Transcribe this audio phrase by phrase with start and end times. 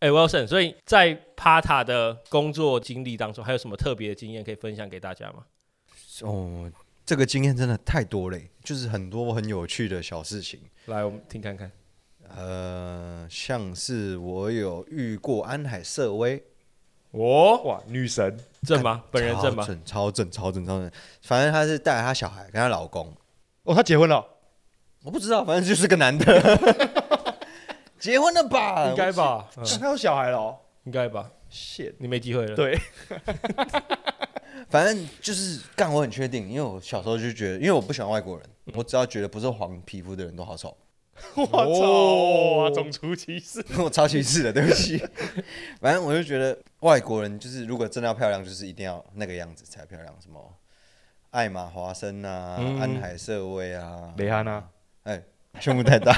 [0.00, 5.44] 哎，Wilson，所以在 PATA 的工作经历当中，还有什么特别的经验可以分享给大家吗？
[6.20, 6.70] 哦，
[7.06, 10.60] 这个经验真的太多嘞，就是很多很有趣的小事情。
[10.86, 11.70] 来，我们听看看。
[12.36, 16.42] 呃，像是我有遇过安海瑟薇，
[17.10, 19.04] 哦，哇，女神，正吗？
[19.10, 19.68] 本人正吗超？
[19.68, 20.90] 正超正超正超正，
[21.22, 23.14] 反正她是带着她小孩跟她老公，
[23.64, 24.24] 哦，她结婚了，
[25.02, 26.24] 我不知道，反正就是个男的，
[27.98, 28.88] 结婚了吧？
[28.88, 29.48] 应该吧？
[29.56, 31.30] 嗯她有小孩了哦，应该吧？
[31.50, 32.78] 谢，你没机会了。，对，
[34.72, 40.74] 反正就是干，我很确定，因为我小时候就觉得，因为我不喜欢外国人，我只要觉得不是黄皮肤的人都好丑，
[41.36, 44.96] 我操，哇，种族歧视， 我超歧视的，对不起。
[45.78, 50.40] 反正我就觉得外国人就是如果真的要漂亮，就是一定要那个样子才漂亮，什么
[51.32, 54.66] 艾玛华森啊、嗯安海瑟薇啊、蕾哈娜，
[55.02, 55.22] 哎，
[55.60, 56.16] 胸部太大，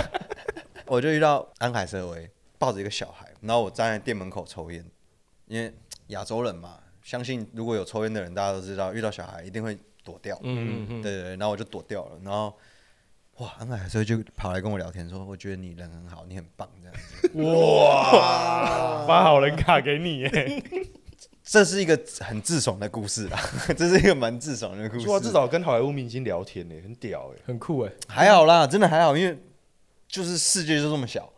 [0.86, 4.84] 我就遇到安海瑟薇抱着一个小孩，然后我站在店门口抽烟，
[5.46, 5.74] 因为
[6.08, 10.36] 亚洲人嘛，相信如果有抽烟的人，大家都知道，遇到小孩一定会躲掉。
[10.42, 12.52] 嗯嗯嗯，对对对，然后我就躲掉了，然后
[13.36, 17.42] 哇，安海所以就跑来跟我聊天，说我觉得你人很好，你很棒这样子。
[17.42, 20.62] 哇，发好人卡给你耶，
[21.42, 23.38] 这是一个很自爽的故事啦，
[23.76, 25.26] 这是一个蛮自爽的故事哇，事。
[25.26, 27.42] 至少跟好莱坞明星聊天呢，很屌哎。
[27.44, 27.92] 很酷哎。
[28.08, 29.38] 还好啦，真的还好，因为
[30.08, 31.30] 就是世界就这么小，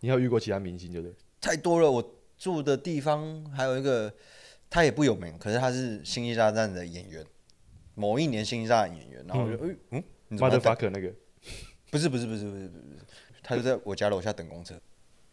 [0.00, 1.16] 你有遇过其他明星对不对？
[1.40, 1.90] 太多了。
[1.90, 4.12] 我住的地方还有一个，
[4.74, 7.24] 他也不有名，可是他是《星际大战》的演员，
[7.94, 11.14] 某一年《星际大战》演员，然后我就哎嗯，你怎么在等 motherfucker 那个，
[11.92, 13.00] 不是不是不是不是不是不是，
[13.40, 14.74] 他就在我家楼下等公车，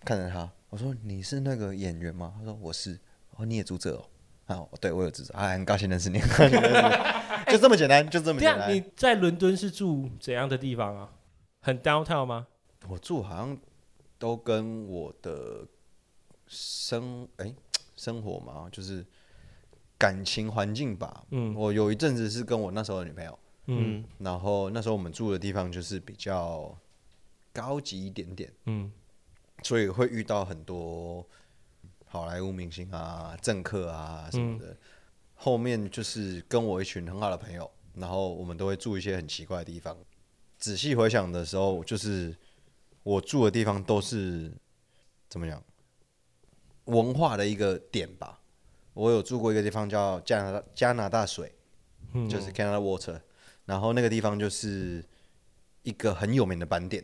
[0.05, 2.35] 看着他，我说你是那个演员吗？
[2.37, 2.99] 他说我是，
[3.31, 4.05] 哦你也住这哦，
[4.45, 6.19] 啊对我有住这，啊很高兴认识你，
[7.47, 8.71] 就这么简单，就这么简单。
[8.71, 11.11] 你在伦敦是住怎样的地方啊？
[11.61, 12.45] 很 downtown 吗？
[12.87, 13.57] 我住好像
[14.19, 15.65] 都跟我的
[16.45, 17.51] 生哎、
[17.95, 19.03] 生活嘛，就是
[20.01, 21.23] 感情环境吧。
[21.29, 26.75] 嗯我有一阵子是跟我那时候的女朋友，嗯然后那时候我们住的地方就是比较
[27.53, 28.51] 高级一点点。
[28.65, 28.91] 嗯
[29.61, 31.23] 所以会遇到很多
[32.07, 34.75] 好莱坞明星啊、政客啊什么的。
[35.35, 39.95] 后面就是跟我一群很好的朋友，然后我们都会住一些很奇怪的地方。
[40.57, 42.35] 仔细回想的时候，就是
[43.03, 44.51] 我住的地方都是
[45.29, 45.63] 怎么讲
[46.85, 48.40] 文化的一个点吧。
[48.93, 51.53] 我有住过一个地方叫加拿大加拿大水，
[52.13, 53.19] 嗯，就是 Canada Water，
[53.65, 55.03] 然后那个地方就是
[55.83, 57.03] 一个很有名的板点，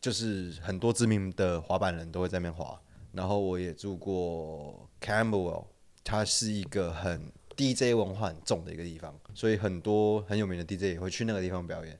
[0.00, 2.80] 就是很多知名的滑板人都会在那边滑。
[3.12, 5.66] 然后我也住过 Camberwell，
[6.04, 11.98] 它是一个很 DJ 文化很重的一个地方，所以很多很有名的 DJ 也会去那个地方表演。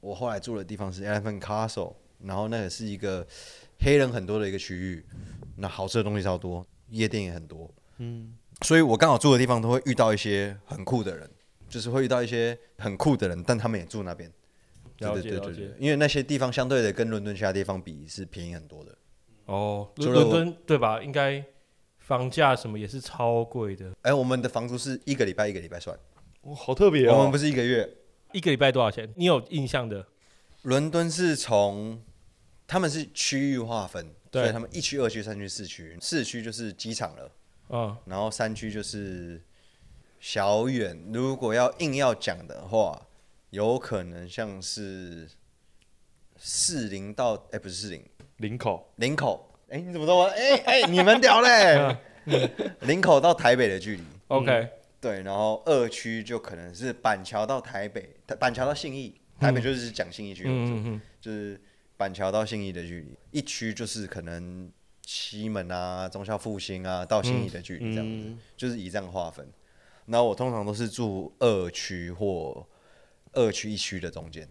[0.00, 3.24] 我后来住的地方是 Elephant Castle，然后那个是一个
[3.78, 5.04] 黑人很多的一个区域，
[5.56, 7.72] 那好吃的东西超多，夜店也很多。
[8.00, 11.30] 嗯，所以我刚好住的地方都会遇到一些很酷的人，
[11.68, 14.30] 就是会遇到一些很酷的人，但他们也住那边。
[14.96, 15.74] 对了对对对对，。
[15.78, 18.96] 因为那些地方相对的跟伦敦其他地方比是便宜很多的。
[19.46, 21.02] 哦，伦伦敦对吧？
[21.02, 21.44] 应该
[21.98, 25.98] 房价什么也是超贵的，哎，我们的房租是一个礼拜一个礼拜算，
[26.42, 27.38] 哇，好特别哦我们不。
[27.38, 27.88] 是一个月。
[28.32, 29.12] 一个礼拜多少钱？
[29.16, 30.06] 你有印象的？
[30.62, 32.00] 伦敦是从
[32.66, 37.30] 他们是区域划分，对所以他们一区、二区、三区、四区，四区就是机场了，
[37.70, 39.42] 嗯，然后三区就是
[40.18, 41.10] 小远。
[41.12, 43.06] 如果要硬要讲的话，
[43.50, 45.28] 有可能像是
[46.36, 48.04] 四零到哎、不是四零，
[48.36, 50.24] 林口，林口，哎、你怎么说我？
[50.24, 51.96] 哎、哎、你们屌嘞！
[52.82, 54.68] 林口到台北的距离，OK，
[55.00, 61.60] 对，然后二区就可能是板桥到台北，板桥到信义，台北就是讲信义区，嗯嗯嗯，就是
[61.96, 64.70] 板桥到信义的距离，一区就是可能
[65.12, 68.38] 西门啊、中校复兴啊到新义的距离这样子，嗯。
[68.56, 69.44] 就是以这样划分。
[70.06, 72.64] 然后我通常都是住二区或
[73.32, 74.48] 二区一区的中间，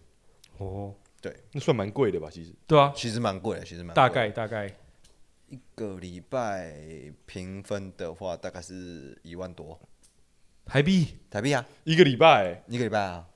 [0.58, 1.34] 哦，对。
[1.52, 2.28] 那算蛮贵的吧？
[2.30, 2.52] 其实。
[2.66, 4.70] 对啊，其实蛮贵的，其实蛮贵大概大概。
[5.48, 6.76] 一个礼拜
[7.24, 9.80] 平分的话，大概是一万多。
[10.66, 11.16] 台币？
[11.30, 13.26] 台币啊，一个礼拜，一个礼拜啊，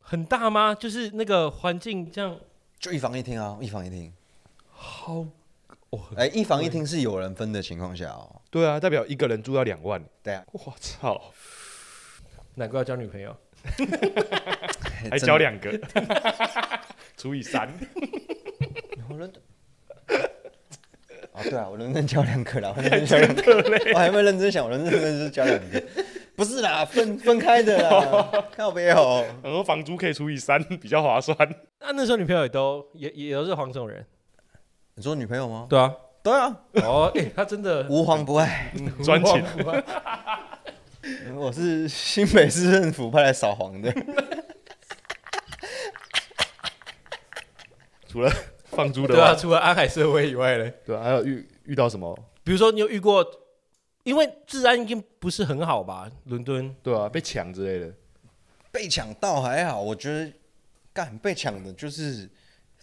[0.00, 0.74] 很大吗？
[0.74, 2.36] 就是那个环境这样。
[2.80, 4.12] 就一房一厅啊，一房一厅。
[4.72, 5.24] 好
[6.16, 8.40] 哎、一房一厅是有人分的情况下哦。
[8.50, 10.02] 对啊，代表一个人住要两万。
[10.22, 11.20] 对啊，我操！
[12.54, 13.34] 难怪要交女朋友。
[15.10, 15.70] 还交两个，
[17.16, 17.68] 除以三。
[19.08, 19.42] 我伦敦。
[21.32, 25.82] 啊，对啊，我伦敦交两个啦， 我伦敦交两个，我还没认真想，我伦敦真认真交两个，
[26.36, 31.36] 不是啦，分分开的啦， 靠没有，然后房租可以除以三，比较划算。
[31.80, 34.04] 那那时候女朋友也都也也都是黄种人。
[35.02, 35.66] 你说女朋友吗？
[35.68, 35.92] 对啊。
[36.22, 38.72] 对啊，哦，哎、他真的 无黄 不爱，
[39.02, 39.82] 专情不爱
[41.34, 43.92] 我是新北市政府派来扫黄的，
[48.06, 48.32] 除了
[48.66, 52.16] 放租的对啊，话，除了安海社会以外嘞，对啊，还有遇遇到什么？
[52.44, 53.26] 比如说你有遇过，
[54.04, 56.08] 因为治安已经不是很好吧？
[56.26, 57.92] 伦敦对啊，被抢之类的。
[58.70, 60.32] 被抢到还好，我觉得
[60.92, 62.30] 干被抢的就是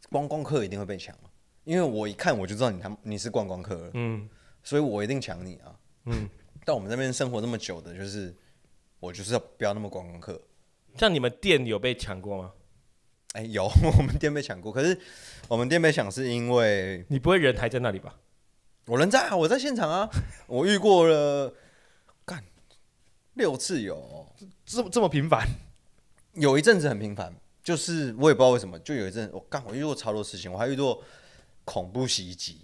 [0.10, 1.29] 观光客一定会被抢嘛，
[1.70, 4.28] 因为我一看我就知道你他你是观光客了，嗯
[4.64, 5.76] 所以我一定抢你啊。
[6.06, 6.28] 嗯，
[6.66, 8.36] 但我们这边生活那么久的，就是
[9.00, 10.42] 我就是要不要那么观光客。
[10.98, 12.52] 像你们店有被抢过吗？
[13.34, 15.00] 哎、有 我们店被抢过，可是
[15.48, 18.18] 我们店被抢是因为你不会人还在那里吧？
[18.88, 20.10] 我人在啊，我在现场啊，
[20.48, 21.54] 我遇过了，
[22.26, 22.44] 干
[23.36, 24.26] 六次有，
[24.66, 25.48] 这么这么频繁，
[26.34, 27.32] 有一阵子很频繁，
[27.62, 31.04] 就是我也不知道为什么，就有一阵我干我遇过超多事情，我还遇过
[31.70, 32.62] 恐怖袭击，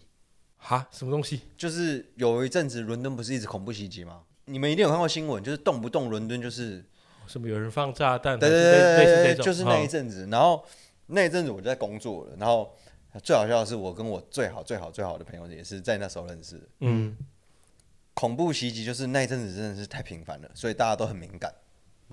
[0.58, 1.42] 哈，什么东西？
[1.56, 4.24] 就是有一阵子伦敦不是一直恐怖袭击吗？
[4.46, 6.84] 你们一定有看过新闻，就是动不动伦敦就是
[7.28, 8.40] 什么有人放炸弹？
[8.40, 10.28] 对对对就是那一哦阵子。
[10.32, 10.66] 然后
[11.06, 12.76] 那一阵子我就在工作了，然后
[13.22, 16.60] 最好笑的是，我跟我最好最好最好的朋友也是在那时候认识。
[16.80, 17.16] 嗯，
[18.16, 21.54] 恐怖袭击就是那一阵子真的是太频繁了，所以大家都很敏感。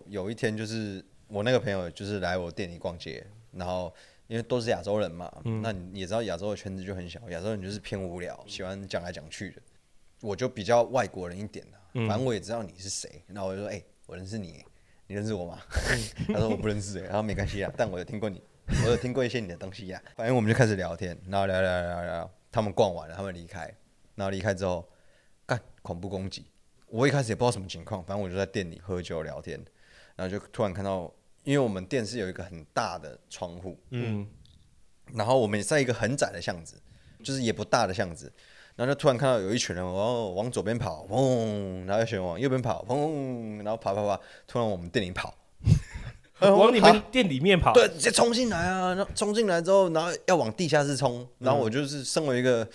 [0.09, 3.95] 有一天就是我那个朋友就是来我店里逛街，然后
[4.33, 5.31] 因为都是亚洲人嘛，
[5.61, 9.61] 那你也知道亚洲的圈子就很小，亚洲人就是偏无聊，喜欢讲来讲去的。
[10.23, 11.77] 我就比较外国人一点的、
[12.09, 14.65] 反正我也知道你是谁，然后我就说，哎、我认识你，
[15.07, 15.61] 你认识我吗？
[16.33, 18.43] 他说我不认识，哎，然后没关系啊，但我有听过你，
[18.87, 23.71] 我有听过一些你的东西呀、反正我们就开始聊天，然后聊聊聊聊聊，他们逛完了，他们离开，
[24.15, 24.89] 然后离开之后，
[25.45, 26.47] 干恐怖攻击。
[26.87, 29.63] 我一开始也不知道什么情况，反正我就在店里喝酒聊天，
[30.17, 31.13] 然后就突然看到，
[31.45, 34.27] 因为我们店是有一个很大的窗户，嗯，
[35.15, 36.81] 然后我们也在一个很窄的巷子，
[37.23, 38.33] 就是也不大的巷子，
[38.77, 45.35] 然后就突然看到有一群人往往左边跑，砰，然后一群人往右边跑，砰，然后跑跑跑，突然往我们店里跑，
[46.41, 47.73] 往你们店里面跑。
[47.75, 48.95] 对，直接冲进来啊！
[48.95, 52.69] 然后冲进来之后，然后要往地下室冲，然后我就是身为一个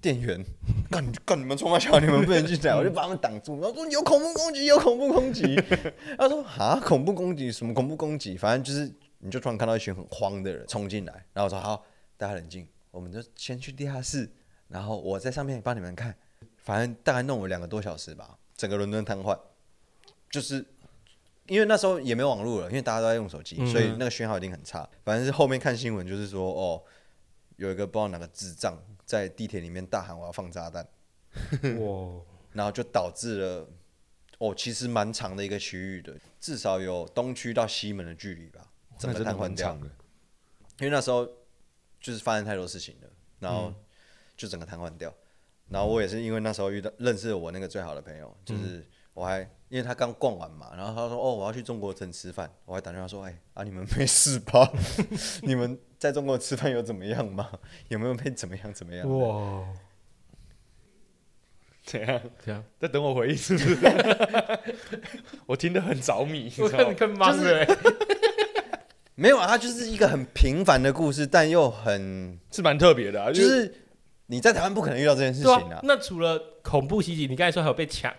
[0.00, 0.44] 店员，
[0.90, 5.56] 干干你们冲啊小，你们不能进来，我就把他们挡住，然后说有恐怖攻击，有恐怖攻击。
[6.16, 8.36] 他说啊，恐怖攻击什么恐怖攻击？
[8.36, 11.84] 反正就是你就突然看到一群很慌的人冲进来，然后我说好，
[12.16, 14.30] 大家冷静，我们就先去地下室，
[14.68, 16.14] 然后我在上面帮你们看，
[16.56, 19.38] 反正大概弄了两个多小时吧，整个伦敦瘫痪，
[20.30, 20.64] 就是
[21.46, 24.88] 因为那时候也没网络了，因为大家都在用手机，嗯所以那个讯号一定很差。
[25.04, 26.82] 反正是后面看新闻，就是说哦，
[27.56, 28.78] 有一个不知道哪个智障
[29.10, 30.86] 在地铁里面大喊我要放炸弹，
[31.82, 32.22] 哇，
[32.54, 33.68] 然后就导致了
[34.38, 38.64] 哦，其实蛮长的一个区域的，至少有东区到西门的距离吧，
[38.96, 39.76] 整个瘫痪掉。
[40.78, 41.26] 因为那时候
[42.00, 43.08] 就是发生太多事情了，
[43.40, 43.74] 然后
[44.36, 45.12] 就整个瘫痪掉。
[45.68, 54.70] 然后我也是因为那时候遇到认识了我那个最好的朋友，就是我还因为他刚逛完嘛，然后他说哦我要去中国城吃饭，我还打电话说哎啊你们没事吧？
[55.42, 57.50] 你们在中国吃饭有怎么样吗？
[57.88, 59.08] 有没有被怎么样怎么样？
[59.18, 59.64] 哇，
[61.84, 62.20] 怎样？
[62.44, 63.76] 怎样，在等我回应是不是？
[65.46, 66.74] 我听得很着迷，你知道吗？
[66.78, 67.66] 我看你更忙了欸。
[69.16, 73.74] 没有啊，它就是一个很平凡的故事，但又很是蛮特别的啊，就就是是
[74.26, 78.14] 你在台湾不可能遇到这件事对情啊，那除了恐怖袭击，你刚才说还有被抢，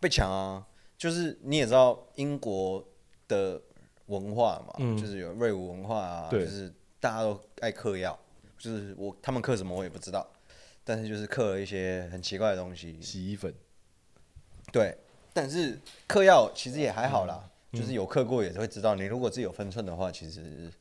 [0.00, 2.86] 被抢啊，就是你也知道英国
[3.26, 3.60] 的
[4.06, 4.96] 文化嘛，嗯。
[4.96, 8.18] 就是有瑞舞文化啊，就是大家都爱嗑药，
[8.56, 10.26] 就是我他们嗑什么我也不知道，
[10.84, 13.52] 但是就是嗑了一些很奇怪的东西，洗衣粉，
[14.72, 14.96] 对，
[15.32, 17.80] 但是嗑药其实也还好啦，嗯。
[17.80, 20.72] 就是有嗑过也会知道，你如果自己有分寸的话，其实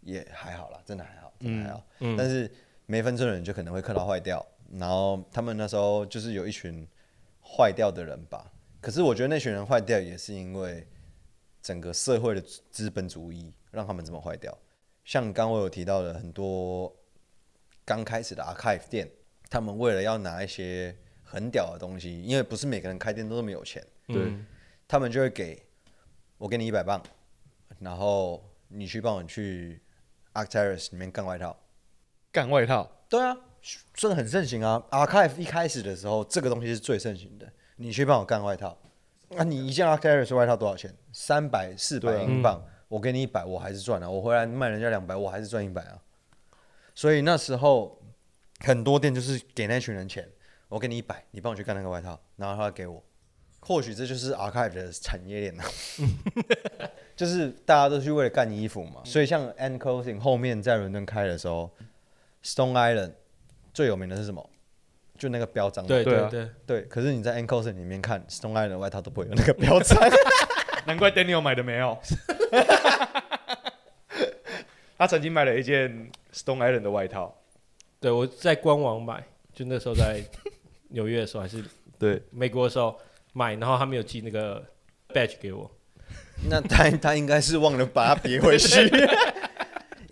[0.00, 2.16] 也还好啦，真的还好，真的还好，嗯。
[2.16, 2.50] 但是
[2.86, 6.86] 没分寸的人就可能会嗑到坏掉，然后他们那时候就是有一群
[7.54, 8.52] 坏掉的人吧。
[8.80, 10.86] 可是我觉得那群人坏掉也是因为
[11.60, 14.56] 整个社会的资资本主义让他们这么坏掉。
[15.04, 16.92] 像刚我有提到的很多
[17.84, 19.10] 刚开始的 archive 店，
[19.50, 24.46] 他们为了要拿一些很屌的东西，因为不是每个人开店都那么有钱，对嗯
[24.88, 25.62] 他们就会给
[26.38, 27.02] 我给你一百磅，
[27.78, 29.80] 然后你去帮我去
[30.34, 31.56] Arcteris 里面干外套。
[32.30, 33.36] 干外套，对啊，
[33.94, 34.82] 真的很盛行啊。
[34.90, 37.50] Archive 一开始的时候，这个东西是最盛行的。
[37.76, 38.76] 你去帮我干外套，
[39.36, 40.94] 啊，你一件 archive 是外套多少钱？
[41.12, 44.08] 三百、四百英镑，我给你一百，我还是赚啊。
[44.08, 45.98] 我回来卖人家两百，我还是赚一百啊。
[46.94, 48.00] 所以那时候
[48.60, 50.28] 很多店就是给那群人钱，
[50.68, 53.02] 我给你一百，你帮我去干那个外套，然后他给我。
[53.64, 55.64] 或许这就是 Archive 的产业链啊，
[57.14, 59.00] 就是大家都是为了干衣服嘛。
[59.04, 61.70] 所以像 End Clothing 后面在伦敦开的时候
[62.42, 63.12] ，Stone Island
[63.72, 64.50] 最有名的是什么？
[65.18, 65.86] 就那个标章。
[65.86, 69.98] 对对啊对，对，可是你在 Clothing 里面看 Stone Island 的外套都不会有那个标章。
[70.86, 71.96] 难怪 Daniel 买的没有。
[74.98, 77.36] 他曾经买了一件 Stone Island 的外套，
[78.00, 80.22] 对我在官网买，就那时候在
[80.88, 81.62] 纽约的时候还是
[81.98, 82.98] 对，美国的时候
[83.32, 84.64] 买，然后他没有寄那个
[85.08, 85.70] badge 给我。
[86.48, 88.88] 那他他应该是忘了把它别回去，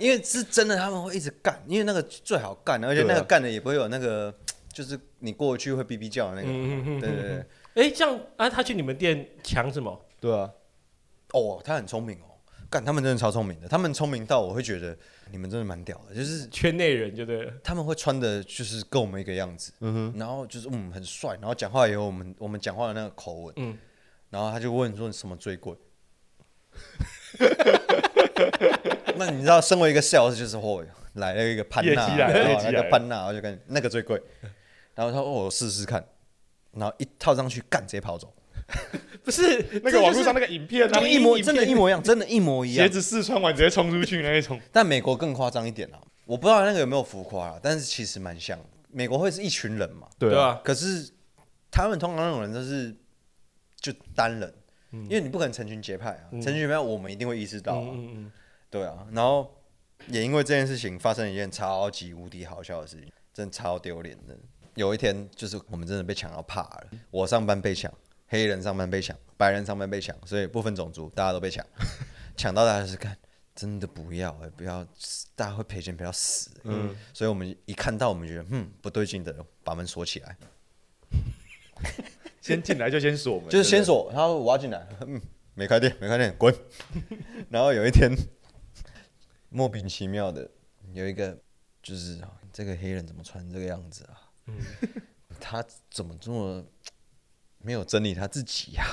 [0.00, 4.34] 因为是真的他们会一直干，因为那个最好干，而且那个干的也不会有那个，
[4.72, 7.00] 就是你过去会哔哔叫的那个。
[7.00, 10.04] 对对对，哎，这样啊，他去你们店抢什么？
[10.18, 10.50] 对啊，
[11.32, 12.40] 哦，他很聪明哦，
[12.70, 14.96] 干他们真的超聪明的，他们聪明到我会觉得
[15.30, 17.52] 你们真的蛮屌的，就是圈内人就对了。
[17.62, 23.78] 他们会穿的就是跟我们一个样子，嗯哼，然后就是嗯很帅，然后讲话也有我们我们讲话的那个口吻，嗯。
[24.30, 25.74] 然后他就问说什么最贵。
[29.16, 32.72] 那你知道，身为一个 sales 就是哦，来了一个潘娜，业绩来了然后那业绩来。
[32.72, 34.20] 了个潘娜，我就跟那个最贵，
[34.94, 36.04] 然后他说哦，我试试看，
[36.72, 38.32] 然后一套上去干直接跑走，
[39.24, 39.42] 不 是
[39.82, 42.86] 那个网络上那个影片啊，就一模真的，一模一样，真的，一模一样。
[42.86, 42.90] 鞋。
[42.90, 44.60] 子试穿完直接冲出去那一种。
[44.72, 48.58] 但美国更夸张一点啊，我不知道那个有没有浮夸啊，但是其实蛮像。
[48.58, 48.64] 的。
[48.92, 51.08] 美国会是一群人嘛，对啊，可是
[51.70, 52.92] 他们通常那种人都是
[53.80, 54.52] 就单人，
[54.92, 57.96] 因为你不可能成群结派啊，嗯成群结派我们一定会意识到、啊，
[58.70, 59.54] 对啊，然后
[60.08, 64.36] 也因为这件事情发生了一件超级无敌好笑的事情，真的超丢脸的。
[64.74, 67.92] 有一天就是我们真的被抢到怕了，我上班被抢，
[68.28, 71.64] 黑人上班被抢，白人上班被抢，所以不分种族大家都被抢，
[72.36, 73.16] 抢到大家就是看。
[73.52, 74.82] 真的不要、欸，不要，
[75.34, 76.60] 大家会赔钱赔到死、欸。
[76.64, 80.36] 嗯，所以我们一看到，我们觉得嗯不对劲的，把门锁起来，
[82.40, 85.20] 先进来就先锁门，就是先对锁，他说我要进来， 嗯，
[85.54, 86.54] 没开店，没开店，滚。
[87.50, 88.10] 然后有一天，
[89.48, 90.50] 莫名其妙的
[90.92, 91.38] 有一个，
[91.82, 94.32] 就是啊这个黑人怎么穿这个样子啊？
[95.38, 96.64] 他怎么这么
[97.58, 98.84] 没有整理他自己呀、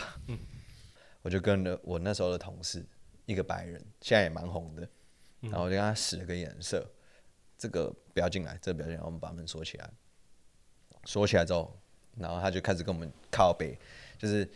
[1.22, 2.86] 我就跟了我那时候的同事，
[3.26, 4.88] 一个白人，现在也蛮红的，
[5.42, 6.90] 然后我就跟他使了个眼色，
[7.58, 9.90] 这个不要进来，这个不要进来，我们把门锁起来。
[11.06, 11.80] 锁起来之后，
[12.20, 13.78] 然后他就开始跟我们靠背，
[14.18, 14.50] 就是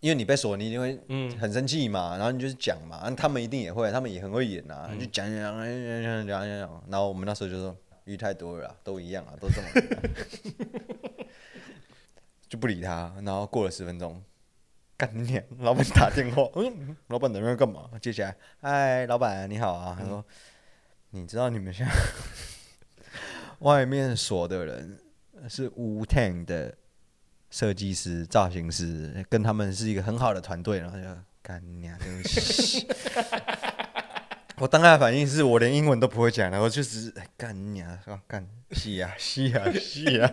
[0.00, 0.98] 因为你被锁，你就会
[1.40, 2.16] 很生气嘛。
[2.16, 6.82] 然后你就是讲嘛，他们一定也会，他们也很会演啊，就讲讲讲讲讲讲。
[6.88, 9.68] 然后我们那时候就说：鱼太多了，都一样啊，都这么。
[12.48, 13.12] 就不理他。
[13.24, 14.22] 然后过了十分钟，
[14.96, 16.72] 干爹老板打电话，我说：
[17.08, 17.90] 老板在那干嘛？
[18.00, 20.24] 接下来，哎，老板你好啊，他说：
[21.10, 21.92] 你知道你们现在
[23.58, 24.98] 外面锁的人
[25.48, 26.72] 是乌坦的。
[27.50, 31.04] 设计师、造型师，跟他们是一个很好的团队，然后就
[31.42, 32.86] 干娘，对不起。
[34.58, 40.32] 我当下的反应是我连英文都不会讲，然后就是干娘，说干是呀是呀是呀。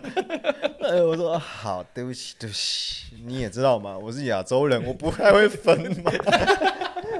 [0.82, 6.10] 哎，我说好，对不起对不起，你也知道嘛，我是亚洲人，我不太会分嘛。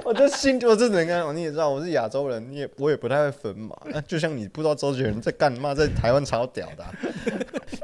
[0.03, 3.75] 我就心，我就只能跟他讲，你也知道我是亚洲人，你也我也不太会分嘛。
[3.85, 6.85] 那就像你不知道周杰伦在干嘛，在台湾超屌的、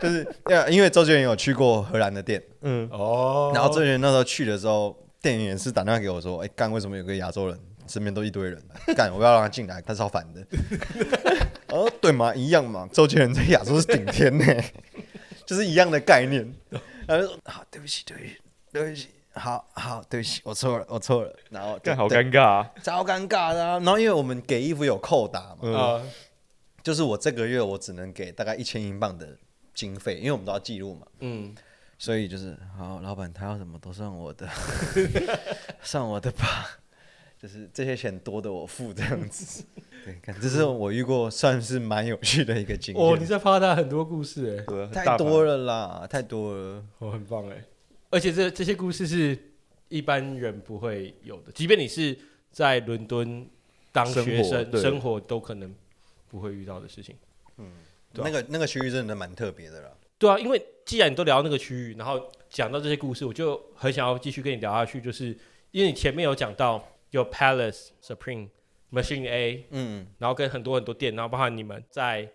[0.02, 8.62] 就是呃因为周杰伦有去过荷兰的店，嗯，哦，然后周杰伦那时候去的时候，店员是打电话给我说：“哎、干为什么有个亚洲人身边都一堆人？
[8.96, 10.46] 干我要让他进来，他超烦的。”
[11.70, 14.46] 我说：“对嘛，一样嘛，周杰伦在亚洲是顶天呢，
[15.46, 16.54] 就是一样的概念。”
[17.08, 18.38] 然后就说：“好，对不起，对不起，
[18.72, 23.80] 对不起，好好，对不起，我错了，我错了。”然后就干好对尴尬啊，超尴尬的、啊。
[23.80, 26.02] 然后因为我们给衣服有扣打嘛，啊，
[26.84, 29.28] 就是我这个月我只能给大概一千英镑的
[29.74, 31.08] 经费，因为我们都要记录嘛。
[31.20, 31.56] 嗯，
[31.98, 34.48] 所以就是好，老板他要什么都算我的，
[35.82, 36.80] 算我的吧，
[37.42, 39.64] 就是这些钱多的我付这样子。
[40.06, 43.04] 对，看这是我遇过算是蛮有趣的一个经验。
[43.04, 46.84] 哦，你在发他很多故事哎，太多了，啦，太多了。
[47.00, 47.64] 哦，很棒哎，
[48.10, 49.38] 而且这这些故事是
[49.88, 52.18] 一般人不会有的，即便你是
[52.52, 53.48] 在伦敦
[53.94, 55.74] 当学生对生活，都可能
[56.28, 57.16] 不会遇到的事情。
[58.14, 59.92] 对啊那个那个区域真的蛮特别的啦。
[60.18, 65.38] 对啊，因为既然你都聊到那个区域，然后讲到这些故事，我就很想要继续跟你聊下去，就是
[65.72, 68.50] 因为你前面有讲到有 Palace、Supreme、
[68.92, 72.32] Machine A，嗯，然后跟很多很多店，然后包含你们在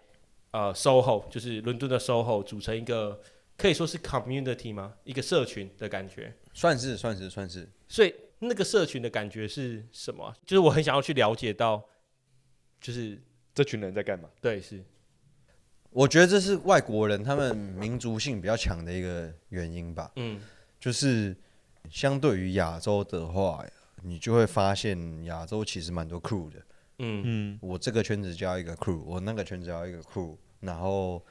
[0.50, 3.20] 呃 SOHO，就是伦敦的 SOHO 组成一个
[3.56, 4.94] 可以说是 community 吗？
[5.04, 6.35] 一个社群的感觉。
[6.52, 10.35] 算是算是算是，所以那个社群的感觉是什么啊？
[10.44, 11.82] 就是我很想要去了解到，
[12.80, 13.23] 就是
[13.54, 14.28] 这群人在干嘛？
[14.40, 14.85] 对是，
[15.90, 20.11] 我觉得这是外国人他们民族性比较强的一个原因吧。
[20.16, 20.40] 嗯
[20.78, 21.37] 就是
[21.90, 23.64] 相对于亚洲的话，
[24.02, 26.59] 你就会发现亚洲其实蛮多 crew 的。
[26.99, 31.25] 嗯嗯，我这个圈子就要一个 crew，我那个圈子要一个 crew，然后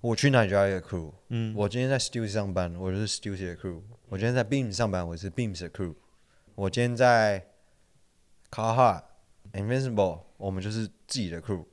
[0.00, 1.12] 我去哪里就要一个 crew。
[1.28, 5.94] 嗯我今天在 Studio 上班，我就是 Studio 的 crew；我今天在 Beam 上班，我是 Beam 的 crew；
[6.54, 7.46] 我今天在
[8.50, 9.04] Carhartt、
[9.52, 11.64] Invincible，我们就是自己的 crew。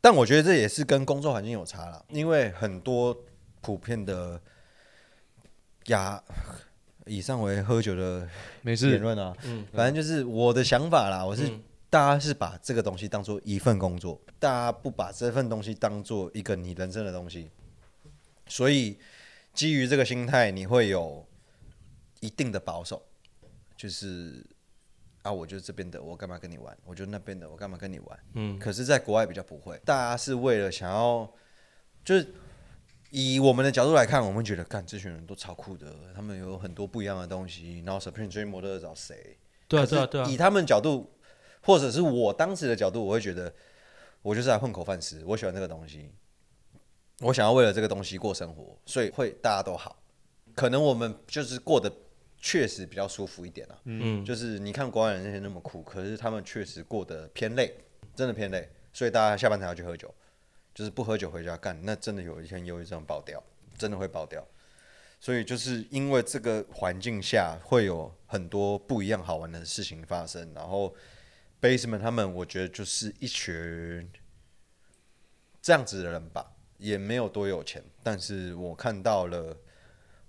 [0.00, 3.16] 但我觉得这也是跟工作环境有差啦，因为很多
[3.60, 4.40] 普遍的
[5.86, 6.22] 亚
[7.06, 8.30] 以上为喝酒的言
[8.62, 17.50] 没事，论啊，嗯反正就是我的想法啦，我是嗯大家是把这个东西当做一份工作，大家不把这份东西当做一个你人生的东西，
[18.46, 18.96] 所以
[19.52, 21.26] 基于这个心态，你会有
[22.20, 23.02] 一定的保守，
[23.76, 24.46] 就是
[25.22, 26.76] 啊，我就是这边的，我干嘛跟你玩？
[26.84, 28.18] 我就那边的，我干嘛跟你玩？
[28.34, 31.30] 嗯可是，在国外比较不会，大家是为了想要，
[32.04, 32.34] 就是
[33.10, 37.82] 以我们的角度来看，我们觉得，干这群人都超酷的，他们有很多不一样的东西。
[37.84, 39.36] 然后 Supreme 追模特儿找谁？
[39.68, 41.12] 对啊对啊对啊以，他们角度，
[41.62, 43.52] 或者是我当时的角度，我会觉得，
[44.22, 46.10] 我就是来混口饭吃，我喜欢这个东西，
[47.20, 50.02] 我想要为了这个东西过生活，所以会大家都好。
[50.54, 51.92] 可能我们就是过得
[52.40, 54.24] 确实比较舒服一点啊，嗯。
[54.24, 57.76] 就是你看国外人那些那么苦，可是他们确实过得偏累，
[58.16, 60.12] 真的偏累，所以大家下班才要去喝酒，
[60.74, 63.42] 就是不喝酒回家干，那真的有一天忧郁症爆掉，
[63.76, 64.44] 真的会爆掉。
[65.22, 70.94] 所以就是因为这个环境下会有很多不一样好玩的事情发生，然后
[71.60, 74.10] Basement 他们我觉得就是一群
[75.60, 79.54] 这样子的人吧，也没有多有钱，但是我看到了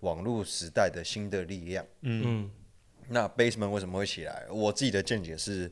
[0.01, 1.83] 网络时代的新的力量。
[2.01, 2.51] 嗯。
[3.07, 4.45] 那 Basement 为什么会起来？
[4.49, 5.71] 我自己的见解是，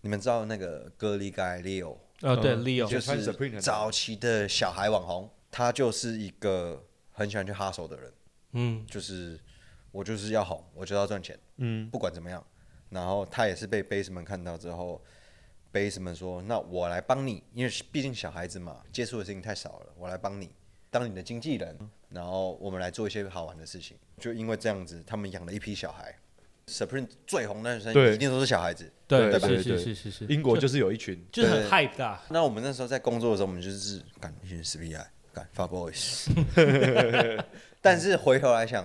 [0.00, 2.62] 你们知道那个歌利盖 Leo 哦对嗯。
[2.64, 8.12] Leo 就是早期的小孩网红，他就是一个很喜欢去哈手的人，
[8.52, 8.86] 嗯。
[8.86, 9.38] 就是
[9.92, 11.88] 我就是要红，我就要赚钱，嗯。
[11.90, 12.44] 不管怎么样。
[12.88, 15.02] 然后他也是被 Basement 看到之后
[15.72, 20.50] ，Basement 说：“那我来帮你，因为毕竟小孩子嘛，接触的事情太少了，我来帮你
[20.88, 21.76] 当你的经纪人，
[22.10, 26.14] 然后我们来做一些好玩的事情。”就因为这样子，他们养了一批小孩。
[26.68, 28.06] Supreme 最红的那段时对。
[28.06, 28.90] 间一定都是小孩子。
[29.06, 31.70] 对对是是对是是是，英国就是有一群，就是很对。
[31.70, 36.26] hype 的啊，那我们那时候在工作的时候，我们就是干一群 SBI，干 f a Boys，
[37.80, 38.84] 但是回头来想，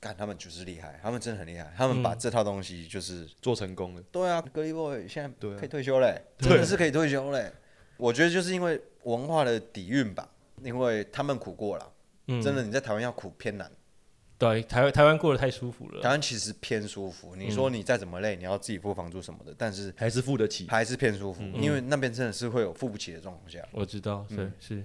[0.00, 4.02] 干他们就是厉害，他们真的很厉害，他们把这套东西就是做成功了。
[4.10, 6.48] 对啊，格力 boy 现在可以退休嘞，对。
[6.48, 7.52] 真的是可以退休嘞。
[7.98, 10.26] 我觉得就是因为文化的底蕴吧，
[10.62, 11.92] 因为他们苦过了，
[12.28, 12.40] 嗯。
[12.40, 13.70] 真的你在台湾要苦偏难。
[14.38, 16.00] 对台湾台湾过得太舒服了。
[16.00, 20.68] 台，湾其实偏舒服，你说你再怎么累，你要自己付房租什么的，但是还是付得起。
[20.68, 23.66] 还是偏舒服，因为那边真的是会有付不起的状况下。
[23.72, 24.36] 我知道，嗯。
[24.36, 24.84] 对是，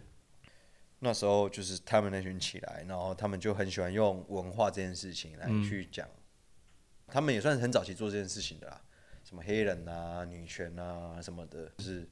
[0.98, 6.08] 那时候就是他们那群起来，然后他们就很喜欢用文化这件事情来去讲，
[7.08, 8.82] 他们也算是很早期做这件事情的啦，
[9.24, 12.10] 什么黑人啊、女权啊什么的，就是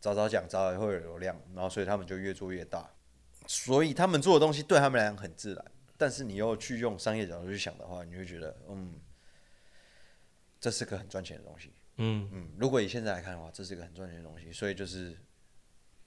[0.00, 2.90] 早早讲，早早会有流量，然后所以他们就越做越大，
[3.46, 5.64] 所以他们做的东西对他们来讲很自然，
[5.96, 8.94] 但是你又去用商业角度去想的话，你会觉得，嗯，
[10.60, 11.72] 这是个很赚钱的东西。
[11.96, 15.16] 嗯嗯，如果以现在来看的话，这是一个很赚钱的东西，所以就是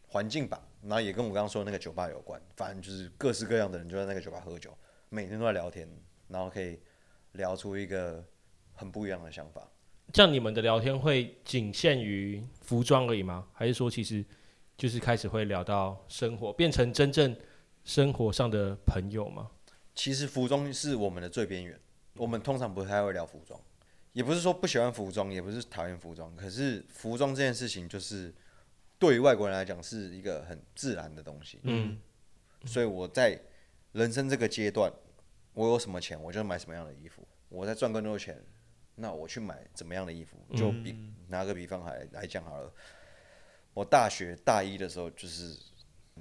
[0.08, 4.78] 环境吧，然后也跟我刚刚说的那个酒吧有关，反正就是各式各样的人就在那个酒吧喝酒，
[5.10, 5.88] 每天都在聊天，
[6.28, 6.80] 然后可以
[7.34, 8.26] 聊出一个
[8.74, 9.70] 很不一样的想法。
[10.12, 13.48] 这样你们的聊天会仅限于服装而已吗？
[13.54, 14.26] 还是说其实
[14.78, 17.36] 就是开始会聊到生活，变成真正
[17.84, 19.50] 生活上的朋友吗？
[19.96, 21.80] 其实服装是我们的最边缘，
[22.16, 23.60] 我们通常不太会聊服装，
[24.14, 28.32] 也不是说不喜欢服装，也不是讨厌服装，可是服装这件事情就是
[29.00, 31.60] 对于外国人来讲是一个很自然的东西。
[31.64, 32.00] 嗯
[32.66, 33.40] 所以我在
[33.94, 34.92] 人生这个阶段，
[35.54, 37.28] 我有什么钱我就买什么样的衣服。
[37.50, 38.40] 我在赚更多钱，
[38.96, 40.38] 那我去买怎么样的衣服？
[40.56, 40.96] 就比、
[41.30, 42.72] 拿个比方来来讲好了。
[43.78, 45.56] 我大学大一的时候，就是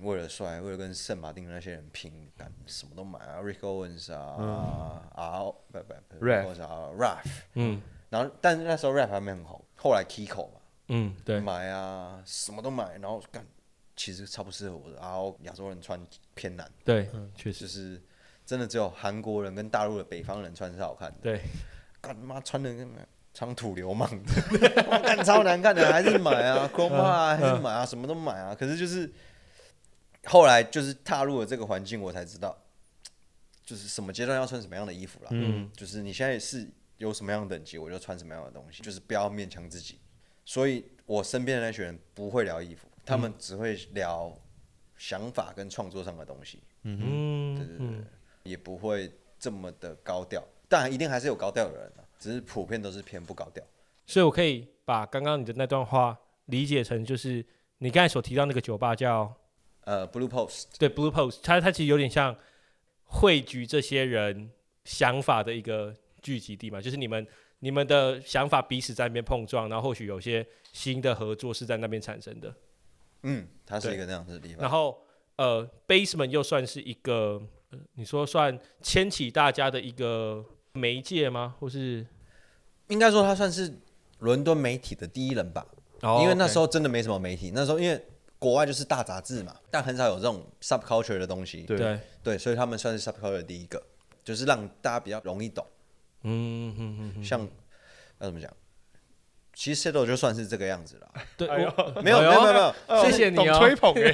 [0.02, 5.42] 为了帅，为了跟圣马丁那些人拼，干什么都买啊，Rick Owens 啊、R
[5.72, 7.44] 不不不 Owens 啊，Ralph。
[7.54, 13.44] 嗯然后，但是那时候 Rap 还没很红，后来 Kiko 嘛，嗯，对，买啊，什么都买，然后干，
[13.96, 14.96] 其实超不适合我的。
[14.96, 15.98] 然后亚洲人穿
[16.34, 16.70] 偏难。
[16.84, 18.02] 对，确实，就是
[18.44, 21.16] 真的只有韩国人跟大陆的北方人穿是好看的。
[21.22, 21.40] 对，
[22.02, 22.86] 干妈穿的跟
[23.36, 24.68] 长土流氓的，
[25.04, 28.54] 干超难看的，还是买啊， 空啊，还是买啊，什么都买啊。
[28.54, 29.12] 可是就是
[30.24, 32.56] 后来就是踏入了这个环境，我才知道，
[33.62, 35.28] 就是什么阶段要穿什么样的衣服啦。
[35.32, 39.98] 嗯就是你现在是有什么样的等级，我就穿什么样的东西，就是不要勉强自己。
[40.46, 44.34] 所以我身边的那群人不会聊衣服，他们只会聊
[44.96, 48.06] 想法跟创作上的东西，嗯嗯，
[48.44, 50.42] 也不会这么的高调。
[50.70, 53.62] 当然，一定还是有高调的人啊，只是普遍都是偏不高调。
[54.06, 57.44] 所以我可以把刚刚你的那段话理解成，就是
[57.78, 59.34] 你刚才所提到那个酒吧叫
[59.82, 62.36] 呃，Blue Post，对 Blue Post，它它其实有点像
[63.04, 64.50] 汇聚这些人
[64.84, 67.26] 想法的一个聚集地嘛，就是你们
[67.60, 72.54] 你们的想法彼此在那边碰撞，然后或许有些新的合作是在那边产生的。
[73.22, 74.60] 嗯，它是一个那样子的地方。
[74.60, 75.02] 然后
[75.36, 80.44] 呃，Basement 又算是一个，呃你说算牵起大家的一个
[80.76, 81.54] 媒介吗？
[81.58, 82.06] 或是
[82.88, 83.72] 应该说他算是
[84.20, 85.66] 伦敦媒体的第一人吧，
[86.02, 88.00] 哦因为那时候候真的没什么媒体，那时候因为
[88.38, 91.76] 国外就是大杂志嘛，但很少有这种 subculture 的东西，对。
[91.76, 93.82] 对，对，所以他们算是 subculture 的第一个，
[94.22, 95.66] 就是让大家比较容易懂。
[96.22, 97.40] 嗯嗯嗯嗯，像
[98.18, 98.52] 要怎么讲？
[99.54, 101.72] 其实 Settle 就算是这个样子了，对，哎呦。
[101.76, 103.58] 我没有没有没有没有，哦谢谢你哦。
[103.58, 104.12] 懂吹捧哎，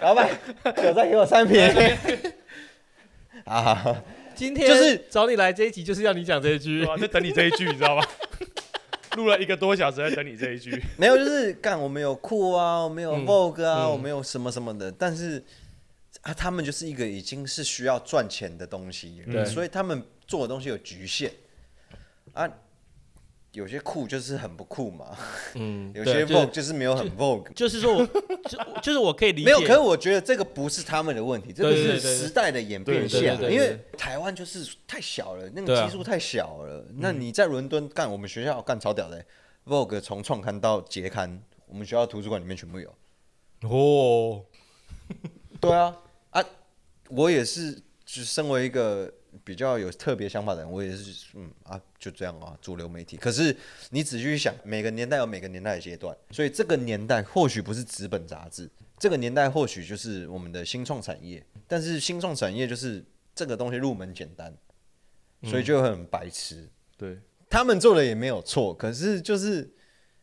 [0.02, 0.28] 老板
[0.76, 1.62] 酒再给我三瓶。
[3.46, 4.02] 啊！
[4.36, 6.88] 今天就是找你来这一集，就是要你讲这一句对。
[6.88, 8.06] 啊，就等你这一句，你知道吗？
[9.16, 10.78] 录了一个多小时，在等你这一句。
[10.98, 15.42] 没有，就是干我们有酷啊，我们有嗯 Vogue 啊，嗯我们有什么什么的，但是
[16.20, 21.32] 啊，他们就是一个已经是需要赚钱的东西，对所以他们做的东西有局限
[22.34, 22.46] 啊。
[23.56, 25.16] 有些酷就是很不酷嘛，
[25.54, 27.50] 嗯， 有些 Vogue 就是没有很 Vogue。
[27.54, 28.06] 就是说我
[28.46, 36.84] 就就是我可以理解，没有，可是我觉得这个不是他们的问题，这个是时代的演变下，因为台湾就是太小了，那个基数太小了。
[36.98, 39.24] 那你在伦敦干，我们学校干超屌的
[39.64, 42.94] ，Vogue 从创刊到节刊，我们学校图书馆里面全部有。
[43.62, 44.44] 哦，
[45.58, 45.96] 对啊，
[46.28, 46.44] 啊，
[47.08, 47.72] 我也是，
[48.04, 49.10] 就身为一个
[49.44, 53.16] 比较有特别想法的人，我也是，嗯啊，就这样啊，主流媒体。
[53.16, 53.56] 可是
[53.90, 61.44] 你仔细去想，每个年代有每个年代的阶段，所以这个年代或许不是纸本杂志，这个年代或许就是我们的新创产业。
[61.68, 64.56] 但是新创产业就是这个东西入门简单，
[65.44, 66.68] 所以就很白痴。
[66.96, 67.18] 对，
[67.50, 69.68] 他们做的也没有错，可是就是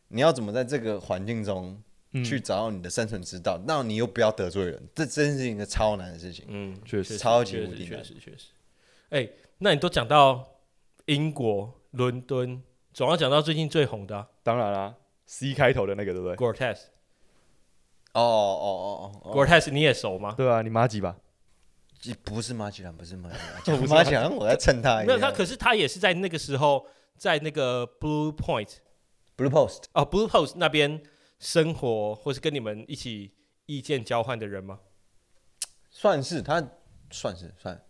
[0.08, 1.80] 你要怎么在这个环境中
[2.12, 6.46] 嗯去找到你的生存之道，那你又不要得罪人，这真是一个超难的事情。
[6.48, 8.46] 嗯，确实超级无敌难实确实。
[9.14, 10.58] 哎，那你都讲到
[11.04, 12.60] 英国伦敦，
[12.92, 14.92] 总要讲到最近最红的啊当然啦
[15.24, 16.86] ，C 开头的那个，对不对？Gore-Tex。
[18.12, 20.34] 哦哦哦哦哦，Gore-Tex 你也熟吗？
[20.36, 21.16] 对啊，你妈几吧？
[22.24, 23.36] 不是马吉兰，不是马吉
[23.70, 26.84] 兰， 马吉兰我在蹭他一没有他，可是他也是在那个时候，
[27.16, 28.78] 在那个 Blue Point
[29.36, 31.00] Blue Post 哦，Blue Post 那边
[31.38, 33.32] 生活，或是跟你们一起
[33.66, 34.80] 意见交换的人吗？
[35.88, 36.60] 算是他，
[37.12, 37.80] 算是算，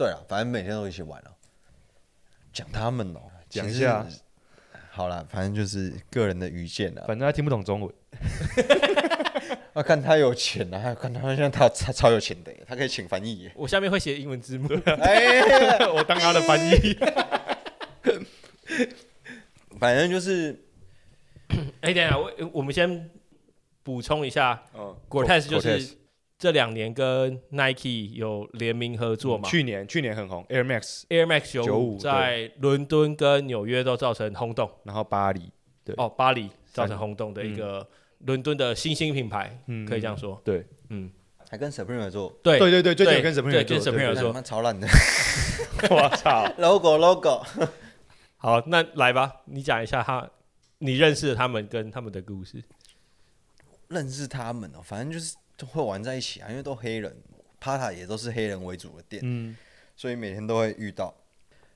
[0.00, 1.30] 对了，反正每天都一起玩了。
[2.54, 4.06] 讲他们哦，讲一下。
[4.90, 7.04] 好了，反正就是个人的愚见了。
[7.06, 7.94] 反正他听不懂中文。
[9.74, 13.52] 要看他有钱啊，还有看他现在他他超有钱的，他可以请翻译耶。
[13.54, 14.68] 我下面会写英文字幕。
[14.86, 16.98] 哎， 我当他的翻译。
[19.78, 20.58] 反正就是
[21.82, 23.10] 哎，等一下，我我们先
[23.82, 25.98] 补充一下嗯，Gore-Tex 就是
[26.40, 29.46] 这两年跟 Nike 有联名合作嘛。
[29.46, 35.52] 去年去年很红，Air Max，Air Max 九五95在伦敦跟纽约都造成轰动，然后巴黎，
[35.84, 35.94] 对。
[35.98, 37.86] 哦，巴黎造成轰动的一个
[38.20, 40.40] 伦敦的新兴品牌，嗯可以这样说。
[40.42, 40.66] 对。
[40.88, 41.10] 嗯，
[41.50, 42.58] 还跟 Supreme 合作，对。
[42.58, 44.88] 对对对，最近跟 Supreme 作超烂的。
[45.90, 46.50] 我操！
[46.56, 47.44] logo logo。
[48.38, 50.26] 好，那来吧，你讲一下他，
[50.78, 52.64] 你认识他们跟他们的故事。
[53.88, 57.14] 认识他们哦，反正就是都会玩在一起啊，因为都黑人
[57.60, 59.54] ，Pata 也都是黑人为主的店，嗯，
[59.94, 61.14] 所以每天都会遇到。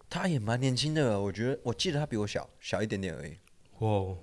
[0.08, 3.36] 他也蛮年轻的，我觉得我记得他比我小小一点点而已。
[3.80, 4.16] 哇，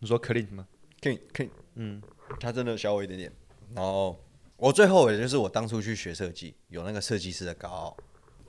[0.00, 0.66] 你说 Clean 吗？
[1.00, 2.02] 可以可以，嗯，
[2.40, 3.32] 他真的小我一点点。
[3.72, 4.18] 然后
[4.56, 7.96] 我最后悔的就是我当初去学设计，有那个设计师的高傲。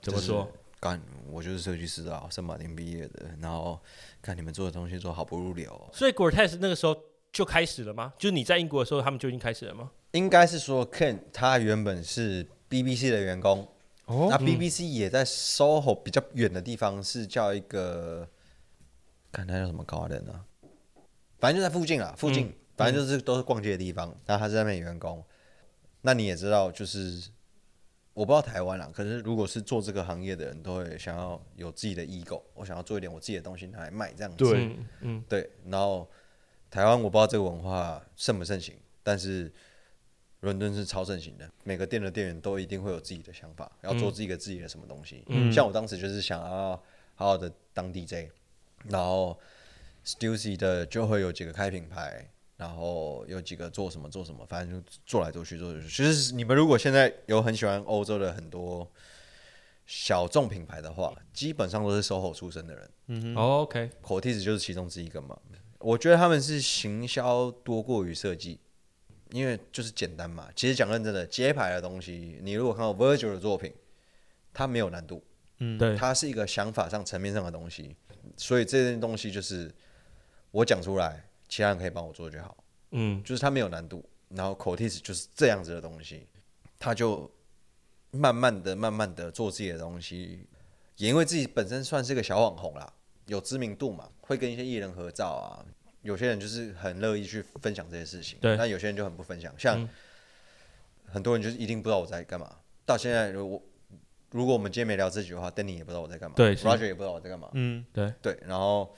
[0.02, 0.50] 怎么说？
[0.80, 3.30] 干，我就是设计师啊，圣马丁毕业的。
[3.40, 3.78] 然后
[4.20, 6.96] 看你们做的东西做好不入流哦、所以 Gore-Tex 那个时候
[7.30, 8.14] 就开始了吗？
[8.18, 9.90] 就是你在英国的时候，他们就已经开始了吗？
[10.12, 13.66] 应该是说 Ken 他原本是 BBC 的员工，
[14.06, 14.28] 哦。
[14.30, 18.28] 那 BBC 也在 SOHO 比较远的地方，是叫一个，
[19.30, 20.44] 看他叫什么 Garden 啊，
[21.38, 24.08] 反正就在附近啊，附近，反正就是都是逛街的地方。
[24.26, 25.24] 然后他是在那边员工，
[26.02, 27.28] 那你也知道，就是
[28.12, 34.44] 我不知道台湾啦，可是如果是做这个行业的人，都会想要有自己的 ego，我想要做一点我自己的东西拿来卖这样子。
[35.00, 36.10] 嗯，对，然后
[36.68, 39.52] 台湾我不知道这个文化盛不盛行，但是
[40.40, 45.22] 伦敦是超盛行的，每个店的店员都一定会有自己的想法，要做自己的自己的什么东西。
[45.26, 46.70] 嗯像我当时就是想要
[47.14, 48.30] 好好的当 DJ，
[48.84, 49.38] 然后
[50.04, 52.26] Stussy 的就会有几个开品牌，
[52.56, 55.94] 然后有几个做什么做什么，反正就做来做去做来做去。
[55.94, 58.90] 其实你们如果现在有很喜欢欧洲的很多
[59.84, 63.36] 小众品牌的话，基本上都是 SOHO 出身的人。
[63.36, 65.38] 哦 OK，Cortez 就是其中之一个嘛。
[65.80, 68.60] 我觉得他们是行销多过于设计，
[69.32, 70.48] 因为就是简单嘛。
[70.54, 73.72] 其实讲认真的，街牌的东西，你如果看到 Virgil 的作品，
[74.52, 75.22] 它没有难度，
[75.58, 77.96] 嗯对，它是一个想法上层面上的东西，
[78.36, 79.72] 所以这件东西就是
[80.50, 82.56] 我讲出来，其他人可以帮我做就好，
[82.90, 84.04] 嗯就是它没有难度。
[84.30, 86.24] 然后 Cortez 就是这样子的东西，
[86.78, 87.28] 他就
[88.12, 90.46] 慢慢的、慢慢的做自己的东西，
[90.98, 92.92] 也因为自己本身算是个小网红啦，
[93.26, 95.66] 有知名度嘛，会跟一些艺人合照啊。
[96.02, 98.56] 有些人就是很乐意去分享这些事情，对。
[98.56, 99.54] 但有些人就很不分享。
[99.58, 99.88] 像嗯。
[101.12, 102.56] 很多人就是一定不知道我在干嘛。
[102.86, 103.62] 到现在，如果
[104.30, 108.94] 如果我们今天没聊这句的话，Danny 也不知道我在干嘛，对，Roger 也不知道我在干嘛，嗯，对，对，然后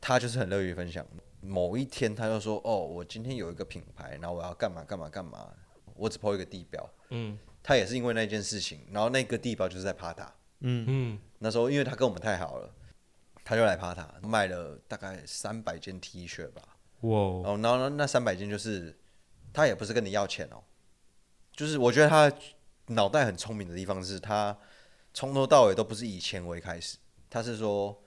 [0.00, 1.04] 他就是很乐于分享。
[1.40, 5.52] 某一天他就说：“哦，我今天有一个品牌，然后我要干嘛干嘛干嘛，
[5.96, 6.88] 我只 po 一个地标。
[7.10, 10.32] 嗯”他也是因为那件事情，然后那个地标就是在帕塔。
[10.60, 11.18] 嗯。
[11.40, 12.72] 那时候因为他跟我们太好了，
[13.52, 16.62] 他就来帕塔卖了大概三百件 T 恤吧。
[17.02, 18.98] 哇，哦，然后那那三百件就是
[19.52, 20.64] 他也不是跟你要钱哦，
[21.54, 22.32] 就是我觉得他
[22.86, 24.56] 脑袋很聪明的地方是他
[25.12, 26.96] 从头到尾都不是以钱为开始，
[27.28, 28.02] 他是说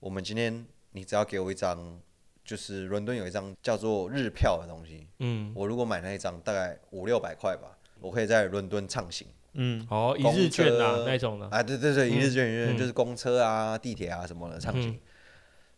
[0.00, 1.98] 我们今天你只要给我一张，
[2.44, 9.26] 就是伦敦有一张叫做日票的东西，嗯，我如果买那一张大概五六百块吧，我可以在伦敦畅行。
[9.54, 14.92] 嗯，哦，一日券啊那种的，啊，对对对，一日券，一日嗯券就是公车啊、地铁啊什么的畅行。
[14.92, 15.00] 嗯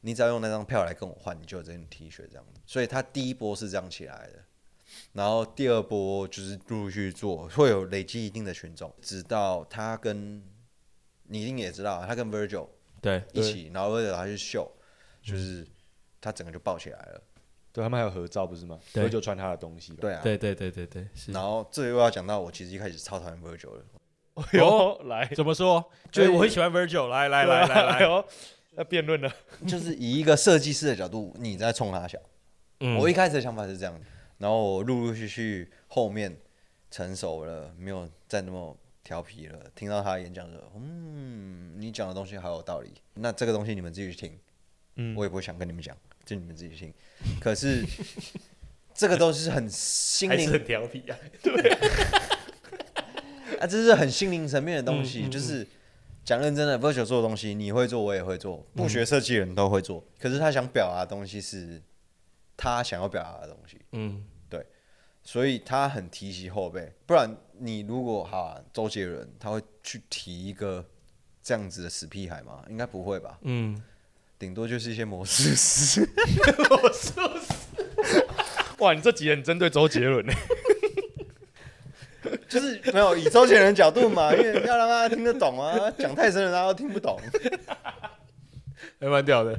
[0.04, 2.60] 你只要用那张票来跟我换，你就有这件 T 恤这样子。
[2.66, 4.44] 所以他第一波是这样起来的，
[5.12, 10.42] 然后第二波就是陆续做，会有累积一定的群众，直到他跟
[11.28, 12.66] 你一定也知道，他跟 Virgil
[13.00, 14.68] 对，一起，然后 Virgil 他去秀，
[15.22, 15.64] 就是
[16.20, 17.22] 他整个就爆起来了。
[17.72, 18.78] 对他们还有合照不是吗？
[18.92, 19.98] 对所以就穿他的东西吧。
[20.00, 21.32] 对啊，对对对对对，是。
[21.32, 25.82] 然后这又要讲到我其实一开始超讨厌 Virgil 的，哦，来，怎么说？
[26.10, 28.24] 就是我很喜欢 Virgil，来来来来来，哦，
[28.76, 29.32] 要辩论了。
[29.66, 32.18] 就是以一个设计师的角度，你在冲他笑。
[32.80, 33.98] 嗯我一开始的想法是这样，
[34.38, 36.36] 然后我陆陆续续后面
[36.90, 39.58] 成熟了，没有再那么调皮了。
[39.74, 42.92] 听到他的演讲的时候，嗯，你讲的东西好有道理。
[43.14, 44.38] 那这个东西你们自己去听，
[44.96, 46.92] 嗯我也不会想跟你们讲，就你们自己听。
[47.40, 47.84] 可是
[48.94, 51.16] 这个都是很心灵还是很调皮啊。
[51.42, 51.70] 对
[53.58, 55.66] 啊，这是很心灵层面的东西，就是
[56.24, 60.04] 讲认真的，virtual 做的东西，你会做，我也会做，不学设计的人都会做。
[60.18, 61.80] 可是他想表达的东西是
[62.56, 64.66] 他想要表达的东西，嗯对
[65.22, 66.92] 所以他很提携后辈。
[67.06, 70.84] 不然你如果哈、啊、周杰伦，他会去提一个
[71.42, 72.64] 这样子的死屁孩吗？
[72.68, 73.80] 应该不会吧，嗯，
[74.42, 76.00] 顶多就是一些魔术师。
[76.68, 78.26] 魔术师
[78.78, 80.32] 哇，你这集很针对周杰伦呢。
[82.48, 87.16] 就是没有以周杰伦的角度嘛，因为要让大家听得懂啊，讲太深了大家都听不懂。
[88.98, 89.56] 还蛮屌的。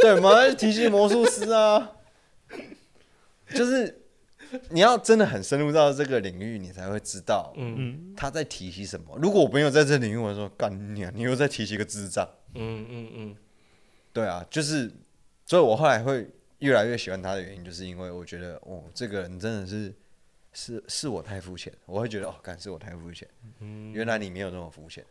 [0.00, 1.92] 对嘛，提起魔术师啊，
[3.54, 4.02] 就是
[4.70, 9.16] 你要真的很深入到这个领域，你才会知道嗯他在提起什么。
[9.22, 12.28] 如果我没有在这领域，我就说干你啊，你又在提起一个智障。
[12.58, 13.36] 嗯嗯嗯，
[14.16, 14.90] 对啊，就是，
[15.44, 16.26] 所以我后来会
[16.60, 19.94] 越来越喜欢他的原因，就是因为我觉得哦，这个人真的是
[20.54, 23.28] 是是我太肤浅，我会觉得哦，感是我太肤浅。
[23.60, 25.04] 嗯原来你没有那么肤浅。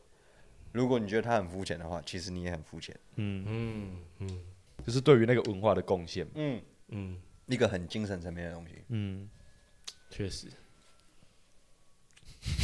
[0.72, 3.00] 如果你觉得他很肤浅的话，其实你也很肤浅。
[3.18, 4.40] 嗯，嗯嗯
[4.84, 6.28] 就是对于那个文化的贡献。
[6.34, 8.84] 嗯，嗯，一个很精神层面的东西。
[8.88, 9.30] 嗯，
[10.10, 10.48] 确实。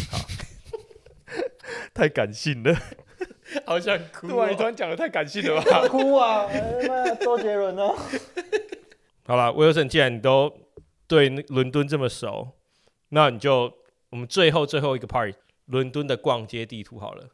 [0.09, 0.17] 好
[1.93, 2.75] 太感性了。
[3.65, 5.87] 好想哭对啊，你突然讲的太感性了吧？
[5.89, 6.47] 哭啊！
[6.87, 7.95] 妈，周杰伦哦。
[9.25, 10.51] 好了，，Wilson，，既然你都
[11.07, 12.49] 对那伦敦这么熟，
[13.09, 13.71] 那你就
[14.09, 15.33] 我们最后最后一个 part，
[15.65, 17.29] 伦敦的逛街地图好了，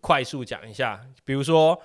[0.00, 1.06] 快速讲一下。
[1.24, 1.80] 比如说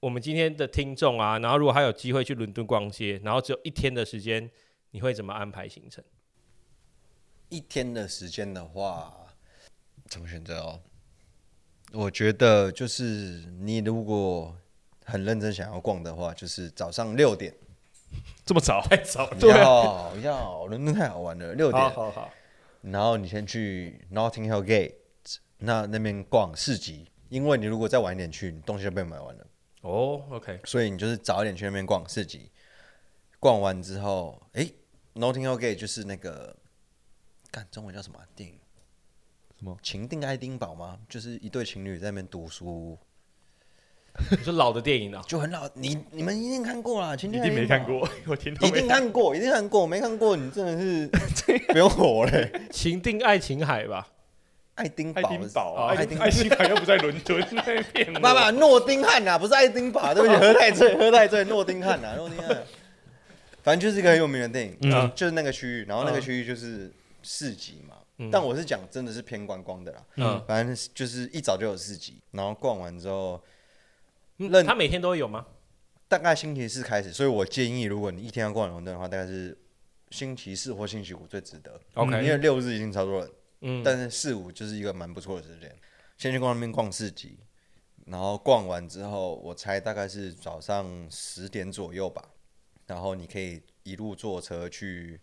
[0.00, 4.50] 我们今天的听众啊，然后如果他有机会去伦敦逛街，然后只有一天的时间，
[4.90, 6.04] 你会怎么安排行程？
[7.48, 9.12] 一天的时间的话，
[10.08, 10.80] 怎么选择哦？
[11.94, 14.56] 我觉得就是你如果
[15.04, 17.54] 很认真想要逛的话，就是早上六点，
[18.44, 18.80] 这么早？
[18.82, 19.38] 太早了。
[19.40, 22.30] 要要，伦敦太好玩了，六点，好好，
[22.80, 24.94] 然后你先去 Notting Hill Gate，
[25.58, 29.46] 那那边逛市集，因为你如果再晚一点去，你东西就被买完了，
[29.82, 32.50] 哦，OK，所以你就是早一点去那边逛市集，
[33.38, 34.74] 逛完之后，诶
[35.12, 36.56] n o t t i n g Hill Gate 就是那个
[37.52, 38.58] 干中文叫什么啊、电影？
[39.64, 39.76] 什么？
[39.82, 40.98] 情定爱丁堡吗？
[41.08, 42.98] 就是一对情侣在那边读书，
[44.30, 45.22] 你说老的电影啊？
[45.26, 45.66] 就很老。
[45.74, 51.08] 你你们一定看过啦，情一定爱定没看，过， 我听都一没定看过，一定看过，没看过你真的是
[51.72, 52.52] 不用活嘞。
[52.70, 54.06] 情定爱琴海吧？
[54.74, 58.12] 爱丁堡，爱丁堡哦啊，爱爱丁丁爱丁堡又不在伦敦那边。
[58.20, 62.62] 爸爸，诺丁汉呐、不是爱丁堡，对不起，喝太醉，喝太醉，诺丁汉呐、诺丁汉。
[63.62, 66.92] 反正就是一个很有名的电影，嗯就是那个区域，然后那个嗯区域就是
[67.24, 67.96] 市集嘛。
[68.18, 73.42] 嗯但我是讲真的是偏观光的啦，嗯，反正就是一早就有市集，然后逛完之后，
[74.38, 75.44] 嗯他每天都有吗？
[76.06, 79.58] 大概星期四开始，所以我建议如果你一天要逛伦敦的话，大概是
[80.10, 81.80] 星期四或星期五最值得。
[81.94, 83.30] OK 因为六日已经超多人，
[83.62, 85.74] 嗯，但是四五就是一个蛮不错的时间。
[86.16, 87.40] 先去逛那边逛市集，
[88.06, 92.30] 然后逛完之后，我猜大概是早上十点左右吧。
[92.86, 95.20] 然后你可以一路坐车去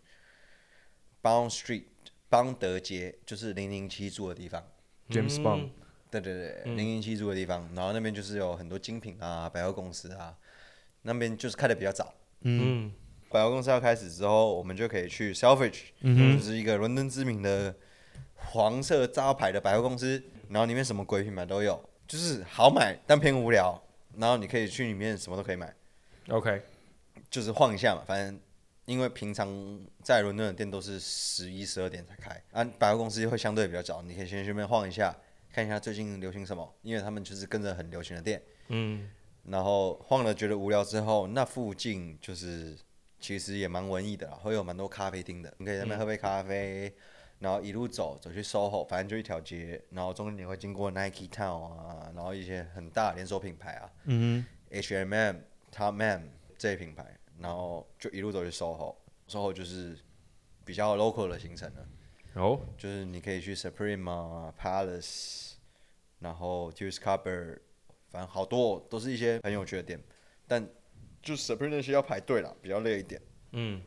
[1.22, 1.84] Bond Street
[2.32, 4.66] 邦德街，就是零零七住的地方。
[5.10, 5.68] James 嗯 Bond
[6.10, 10.34] 对对对，嗯零零七住的地方，然后那边就是有很多精品啊、百货公司啊，
[11.02, 12.14] 那边就是开的比较早。
[12.40, 12.90] 嗯
[13.28, 17.74] 百货公司要开始之后，我们就可以去 Selfridge，、嗯就是一个伦敦知名的
[18.36, 23.78] 黄色招牌的百货公司，然后里面什么鬼品牌都有，就是好买但偏无聊。
[24.16, 25.74] 然后你可以去里面什么都可以买
[26.28, 26.60] ，，OK，
[27.30, 28.02] 就是晃一下嘛。
[28.06, 28.38] 反正
[28.84, 29.48] 因为平常
[30.02, 35.16] 在伦敦的店都是十一、十二点才开，啊，百货公司会相对比较早，你可以先去那边晃一下，
[35.52, 38.42] 看一下最近流行什么，因为他们就是跟着很流行的店。
[38.68, 39.10] 嗯。
[39.44, 42.78] 然后晃了觉得无聊之后，那附近就是
[43.18, 46.94] 其实也蛮文艺的啦，会有蛮多咖啡厅的，你可以在那边喝杯咖啡，
[47.40, 53.90] 然后一路走走去 SOHO，反正就一条街，然后中间你会经过 Nike Town 啊，然后一些很大连锁品牌啊。
[54.04, 55.36] 嗯，H&M、
[55.74, 57.04] Top Man 这些品牌，
[57.42, 59.98] 然后就一路走去 SOHO，SOHO 就是
[60.64, 61.86] 比较 local 的行程了。
[62.34, 65.52] 哦，就是你可以去 Supreme 啊、Palace，
[66.20, 67.58] 然后 t e a r s Cupboard，
[68.10, 70.00] 反正好多哦都是一些很有趣的店，
[70.46, 70.66] 但
[71.20, 73.20] 就 Supreme 那些要排队啦，比较累一点。
[73.52, 73.82] 嗯，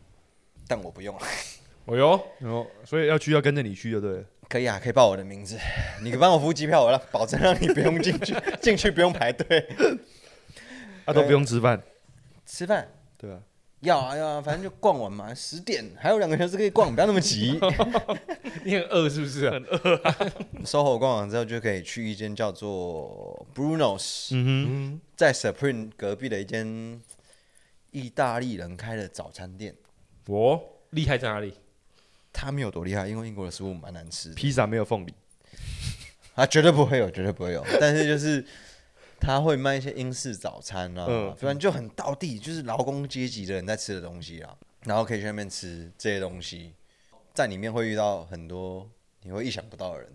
[0.68, 1.18] 但我不用，
[1.86, 4.26] 哦哟，然后所以要去要跟着你去就对了。
[4.48, 5.58] 可以啊，可以报我的名字，
[6.04, 9.68] 你帮我付机票，我让保证让你不用进去， 进去不用排队。
[11.06, 11.82] 啊，都不用吃饭，
[12.46, 12.88] 吃饭
[13.26, 13.42] 对吧？
[13.82, 17.60] 要啊要啊，反正就逛完嘛，十点还有两个小时可以逛，不要那么急。
[18.64, 19.50] 你很饿是不是？
[19.50, 19.98] 很饿。
[20.64, 27.02] SOHO 逛完之后就可以去一间叫做 Bruno's，、在 Supreme 隔壁的一间
[27.92, 29.76] 意大利人开的早餐店。
[30.28, 30.62] 我
[30.92, 31.54] 厉害在哪里？
[32.32, 35.14] 他没有多厉害，因为英国的食物蛮难吃，的，披萨没有凤梨，
[36.34, 37.66] 啊，绝对不会有，绝对不会有。
[37.80, 38.46] 但是就是
[39.20, 44.56] 他会卖一些英式早餐啊，嗯反正就很道地，就是劳工阶级的人在吃的东西啊。
[44.84, 46.74] 然后可以去那边吃这些东西，
[47.34, 48.88] 在里面会遇到很多
[49.24, 50.14] 你会意想不到的人。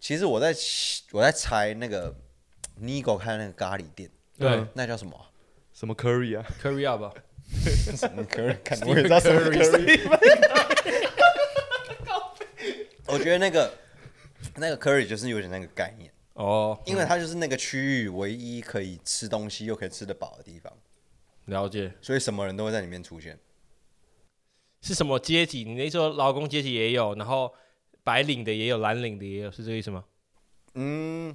[0.00, 0.54] 其实我在
[1.12, 2.14] 我在猜那个
[2.80, 5.28] Nigo 开的那个咖喱店，对嗯那叫什么啊？
[5.74, 7.12] 什么 curry 啊？，Curry up 吧。
[7.96, 8.56] 什么 curry？
[8.64, 10.00] 看我也知道什么 curry。
[13.06, 13.74] 我觉得那个
[14.56, 16.10] 那个 curry 就是有点那个概念。
[16.34, 20.72] 哦，因为它就是那个区域唯一可以吃东西又可以吃得饱的地方，
[21.46, 23.38] 了解所以什么人都会在里面出现。
[24.80, 25.64] 是什么阶级？
[25.64, 27.54] 你那时候劳工阶级也有，然后
[28.02, 30.04] 白领的也有，蓝领的也有，是这个意思吗？
[30.74, 31.34] 嗯，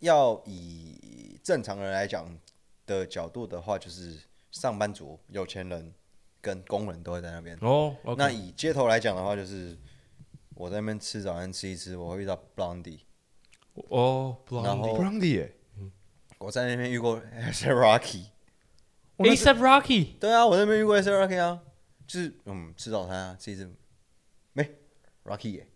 [0.00, 2.26] 要以正常人来讲
[2.86, 4.18] 的角度的话，就是
[4.50, 5.94] 上班族、有钱人
[6.40, 7.56] 跟工人都会在那边。
[7.60, 9.78] 哦，OK，那以街头来讲的话，就是
[10.54, 12.98] 我在那边吃早餐吃一吃，我会遇到 Blondie，
[13.74, 15.54] 哦，然后 Brandy 耶，
[16.38, 17.20] 我在那边遇过。
[19.18, 21.60] ASAP Rocky，对啊，我在那边遇过 s Rocky 啊，
[22.06, 23.70] 就是嗯吃早餐啊，吃一吃，
[24.52, 24.68] 没
[25.24, 25.68] Rocky 耶、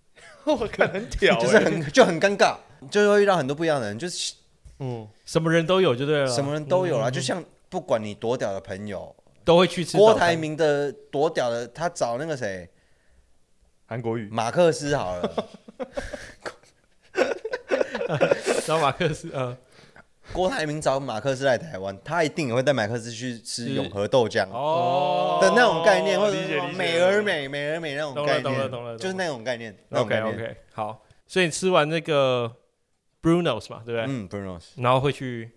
[0.44, 2.56] 我看很屌就是哎，很就很尴尬，
[2.90, 4.34] 就会遇到很多不一样的人，就是
[4.80, 7.08] 嗯，什么人都有就对了，什么人都有啦。
[7.08, 12.68] 嗯就像不管你多屌的朋友，都会去吃郭台铭的多屌的，他找那个谁？
[13.86, 15.48] 韩国语，马克思好了，
[18.66, 19.56] 然后马克思，呃，
[20.32, 25.38] 郭台铭找马克思来台湾，他一定也会带马克思去吃永和豆浆哦。
[25.40, 26.70] 的那种概念，或者理解理解。
[26.72, 29.76] 是美而美、美而美那种懂了概念，懂了懂了懂了就是那种概念。
[29.88, 30.34] 那种，OK 概念。
[30.34, 32.56] OK，好，所以你吃完那个
[33.22, 34.04] Bruno's 嘛，对不对？
[34.06, 34.64] 嗯，Bruno's。
[34.76, 35.52] 然后会去？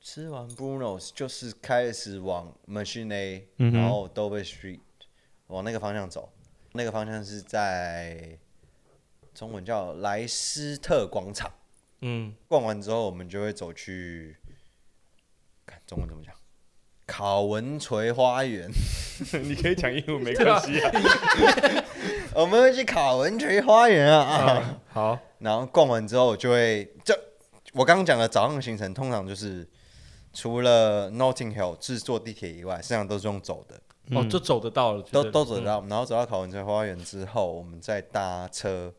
[0.00, 3.80] 吃完 Bruno's 就是开始往 Machine A，、嗯哼。
[3.80, 4.78] 然后 Dover Street
[5.48, 6.32] 往那个方向走，
[6.74, 8.38] 那个方向是在
[9.34, 11.50] 中文叫莱斯特广场。
[12.00, 14.36] 嗯，逛完之后，我们就会走去，
[15.64, 16.34] 看中文怎么讲，
[17.06, 18.68] 考文垂花园。
[19.42, 20.92] 你可以讲英文没关系啊。
[22.36, 24.52] 我们会去考文垂花园啊啊！
[24.52, 27.14] 啊，好，然后逛完之后就会，就
[27.72, 29.66] 我刚刚讲的早上行程，通常就是
[30.34, 33.76] 除了 Notting Hill 是坐地铁以外，剩下都是用走的，
[34.14, 35.80] 哦，嗯就走得到了，都都走得到。
[35.88, 38.92] 然后走到考文垂花园之后，我们再搭车。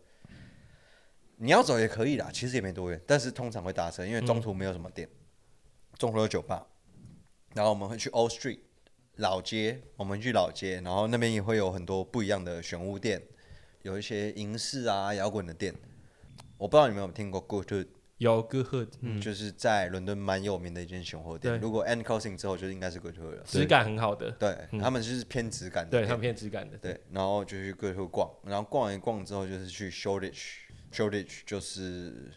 [1.37, 5.07] 你要走也可以啦，其实也没多远，但是通常会搭车，因为中途没有什么店，
[5.97, 6.65] 中途有酒吧，
[7.53, 8.59] 然后我们会去 Old Street
[9.17, 13.21] 老街，我们去老街，然后那边也会有很多不一样的玄物店，
[13.83, 15.73] 有一些银饰啊、摇滚的店。
[16.57, 21.53] 我不知道你们有没有听过 Good Hood，、有 Good Hood，嗯，就是在伦敦蛮有名的一间选货店。
[21.53, 23.43] 对如果 End Closing 之后，就应该是 Good Hood 了。
[23.43, 25.91] 质感很好的，对，他们就是偏质感的。
[25.91, 29.91] 对他们偏质感的，对，然后就去 Good Hood 逛，然后逛一逛之后就是去
[30.91, 32.31] Shoreditch，Shoreditch 就是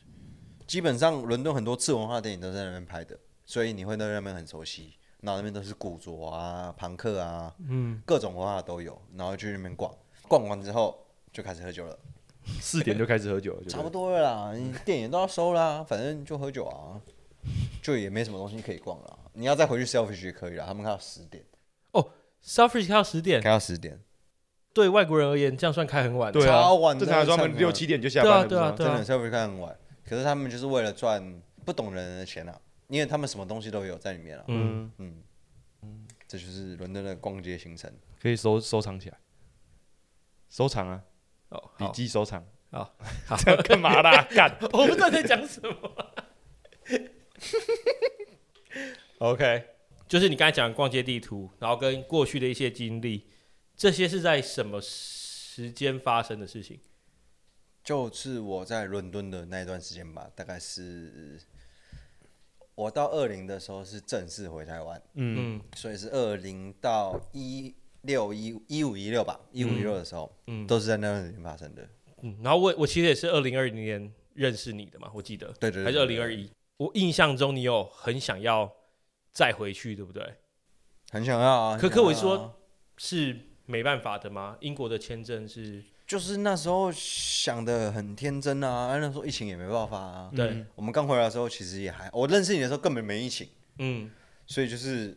[0.66, 4.94] 基本上伦敦很多次文化电影都在那边拍的，所以你会对那边很熟悉。
[5.22, 9.94] 然后那边都是古着啊、朋克啊，嗯，各种文化都有，然后去那边逛，
[10.26, 11.98] 逛完之后就开始喝酒了，
[12.58, 16.98] 四点就开始喝酒了，差不多了啦，你店也都要收啦，反正就喝酒啊，
[17.82, 19.18] 就也没什么东西可以逛了。
[19.34, 21.44] 你要再回去 Selfish 也可以啦，他们开到十点，
[21.92, 24.00] 哦 Selfish 开到十点，开到十点，
[24.72, 26.32] 对外国人而言，这样算开很晚。
[26.32, 34.44] 对啊超晚，正常来说他们六七点就下班了，对啊对啊真的 Selfish 开很晚，可是他们就是为了赚不懂人的钱啊，因为他们什么东西都有在里面啊。
[34.48, 35.22] 嗯，嗯，
[35.82, 37.92] 嗯，这就是伦敦的逛街行程。
[38.20, 39.18] 可以收收藏起来，
[40.48, 41.02] 收藏啊，
[41.48, 42.94] 哦，笔好，记收藏，好，
[43.64, 44.22] 干嘛啦？
[44.30, 45.76] 干，我不知道在讲什么。
[49.18, 49.64] OK，
[50.08, 53.26] 就是你刚才讲的逛街地图，然后跟过去的一些经历，
[53.80, 56.78] 这些是在什么时间发生的事情？
[57.82, 61.40] 就是我在伦敦的那一段时间吧，大概是
[62.74, 71.88] 我到二零的时候是正式回台湾，嗯，嗯所以是二零到一六一一五一六吧，一五一六的时候，嗯都是在那段时间发生的。
[72.20, 76.52] 嗯，然后我我其实也是二零二零年认识你的嘛，我记得，对对对还是二零二一。
[76.76, 78.70] 我印象中你有很想要
[79.32, 80.34] 再回去，对不对？
[81.10, 81.78] 很想要啊。
[81.78, 82.60] 可可我说
[82.98, 84.56] 是没办法的吗？
[84.60, 90.30] 英国的签证是，就是那时候想的很天真啊，那时候疫情也没办法啊。
[90.34, 93.48] 对，嗯我们刚回来的时候，其实也还，我认识你的时候根本没疫情。
[93.78, 94.10] 嗯
[94.46, 95.16] 所以就是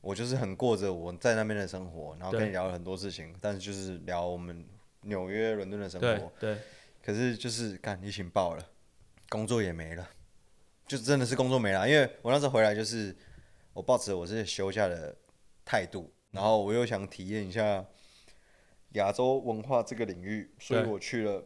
[0.00, 4.66] 我就是很过着我在那边的生活，然后跟你聊了很多事情，但是就是聊我们
[5.02, 6.32] 纽约、伦敦的生活。
[6.40, 6.58] 对，
[7.02, 8.64] 可是就是干疫情爆了，
[9.28, 10.08] 工作也没了，
[10.88, 11.88] 就真的是工作没了。
[11.88, 13.14] 因为我那时候回来就是
[13.72, 15.14] 我抱持我是休假的
[15.64, 17.82] 态度，然后我又想体验一下
[18.90, 21.42] 亚洲文化这个领域，所以我去了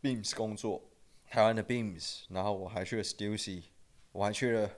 [0.00, 0.80] Beams 工作，
[1.28, 3.64] 台湾的 Beams，然后我还去了 Stussy，
[4.12, 4.70] 我还去了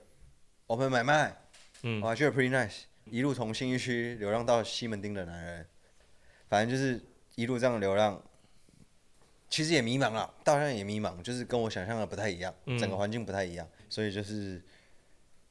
[0.65, 1.37] Open 买卖。
[1.83, 2.01] 嗯。
[2.01, 5.67] 我还去了 Pretty Nice，一路从新一区流浪到西门町的男人，
[6.49, 6.99] 反正就是
[7.35, 8.21] 一路这样流浪，
[9.49, 12.77] 其实也迷茫了，到现在也迷茫，就是跟我想象的不太一样，嗯。
[12.79, 14.63] 整个环境不太一样，所以就是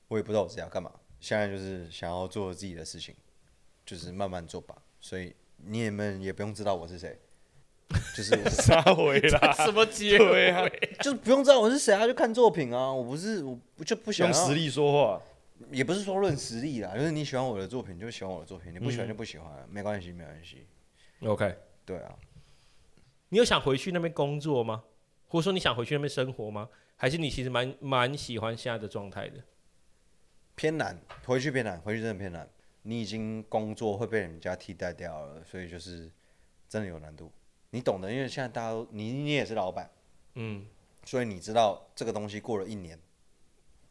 [0.08, 3.14] 我也不知道我自己要干嘛，现在就是想要做自己的事情，
[3.90, 7.18] 就是慢慢做吧，所以你们也不用知道我是谁，
[8.14, 10.50] 就是我撒回啦， 什么结对尾？
[10.50, 10.62] 啊
[11.00, 15.20] 就是不用知道我是谁啊，就看作品啊，我不是我不就不喜欢用实力说话，
[15.72, 20.68] 也不是说论实力啦，就是你喜欢我的作品就喜欢我的作品，你不喜欢就不喜欢，没关系，没关系。
[21.22, 22.14] OK，对啊，
[23.30, 24.84] 你有想回去那边工作吗？
[25.26, 26.68] 或者说你想回去那边生活吗？
[26.94, 29.42] 还是你其实蛮蛮喜欢现在的状态的？
[30.54, 32.48] 偏难，回去偏难，回去真的偏难。
[32.82, 36.10] 你已经工作会被人家替代掉了，所以就是
[36.68, 37.30] 真的有难度。
[37.70, 39.90] 你懂的，因为现在大家都你你也是老板，
[40.34, 40.66] 嗯，
[41.04, 42.98] 所以你知道这个东西过了一年，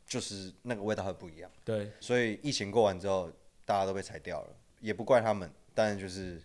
[0.05, 1.49] 就是那个味道会不一样。
[1.63, 3.31] 对，所以疫情过完之后，
[3.63, 6.41] 大家都被裁掉了，也不怪他们，但就是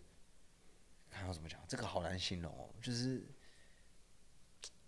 [1.10, 3.26] 看要怎么讲，这个好难形容哦，就是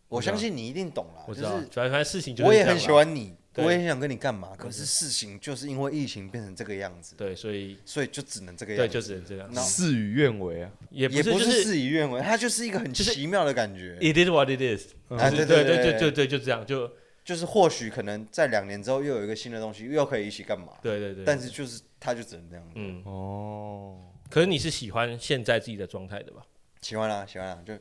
[0.07, 16.11] 我相信你一定懂啦，我知道，就是反正事情就是我也很喜欢你，对我也很想跟你干嘛，可是事情就是因为疫情变成这个样子，对，所以所以就只能这个样对，子，就只能这样，那事与愿违啊，也也不是就是事与愿违，它就是一个很奇妙的感觉，it is what it is，啊就是对对对对对。
[16.11, 16.91] 对，就这样，就
[17.25, 24.01] 就是或许可能在两年之后又有一个新的东西，又可以一起干嘛，对对对，但是就是它就只能这样子，嗯，哦，
[24.31, 26.43] 可是你是喜欢现在自己的状态的吧？
[26.83, 27.75] 喜欢啦喜欢啦，就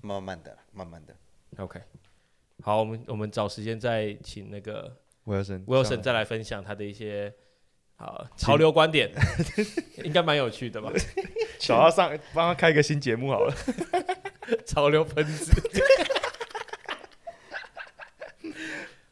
[0.00, 1.14] 慢慢的啦慢慢的。
[1.58, 1.80] ？OK，
[2.62, 7.32] 好，我们我们找时间再请那个 Wilson Wilson 再来分享他的一些
[7.96, 9.10] 好潮流观点，
[10.04, 10.90] 应该蛮有趣的吧？
[11.60, 13.54] 找他上帮他开一个新节目好了，
[14.66, 15.52] 潮流分子。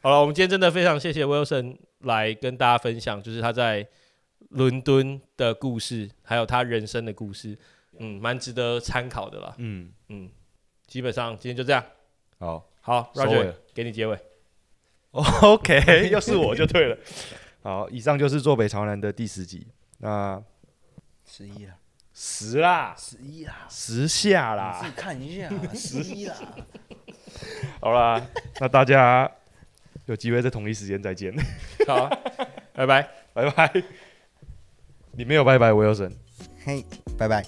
[0.01, 3.87] 好了，我们今天真的非常谢谢 Wilson 来跟大家分享，就是他在
[4.51, 7.59] 伦敦的故事，还有他人生的故事。
[7.99, 9.55] 嗯，蛮值得参考的啦。
[9.59, 10.29] 嗯，嗯，
[10.87, 11.83] 基本上今天就这样。
[12.39, 14.19] 好好，Roger 了给你结尾。
[15.41, 16.99] OK， 又是我就对了。
[17.65, 19.67] 好，以上就是坐北朝南的第十集。
[19.99, 20.43] 那
[21.25, 21.75] 十一啦，
[22.13, 24.87] 十啦，十一啦，十下啦自。
[24.87, 26.37] 己看一下，十一啦。
[27.81, 28.21] 好啦，
[28.61, 29.31] 那大家
[30.05, 31.35] 有机会在同一时间再见，
[31.89, 32.07] 好，
[32.75, 33.09] 拜拜。
[33.33, 33.83] 拜拜。
[35.13, 36.15] 你没有拜拜，我有神。
[36.65, 36.85] 嘿，
[37.17, 37.43] 拜拜。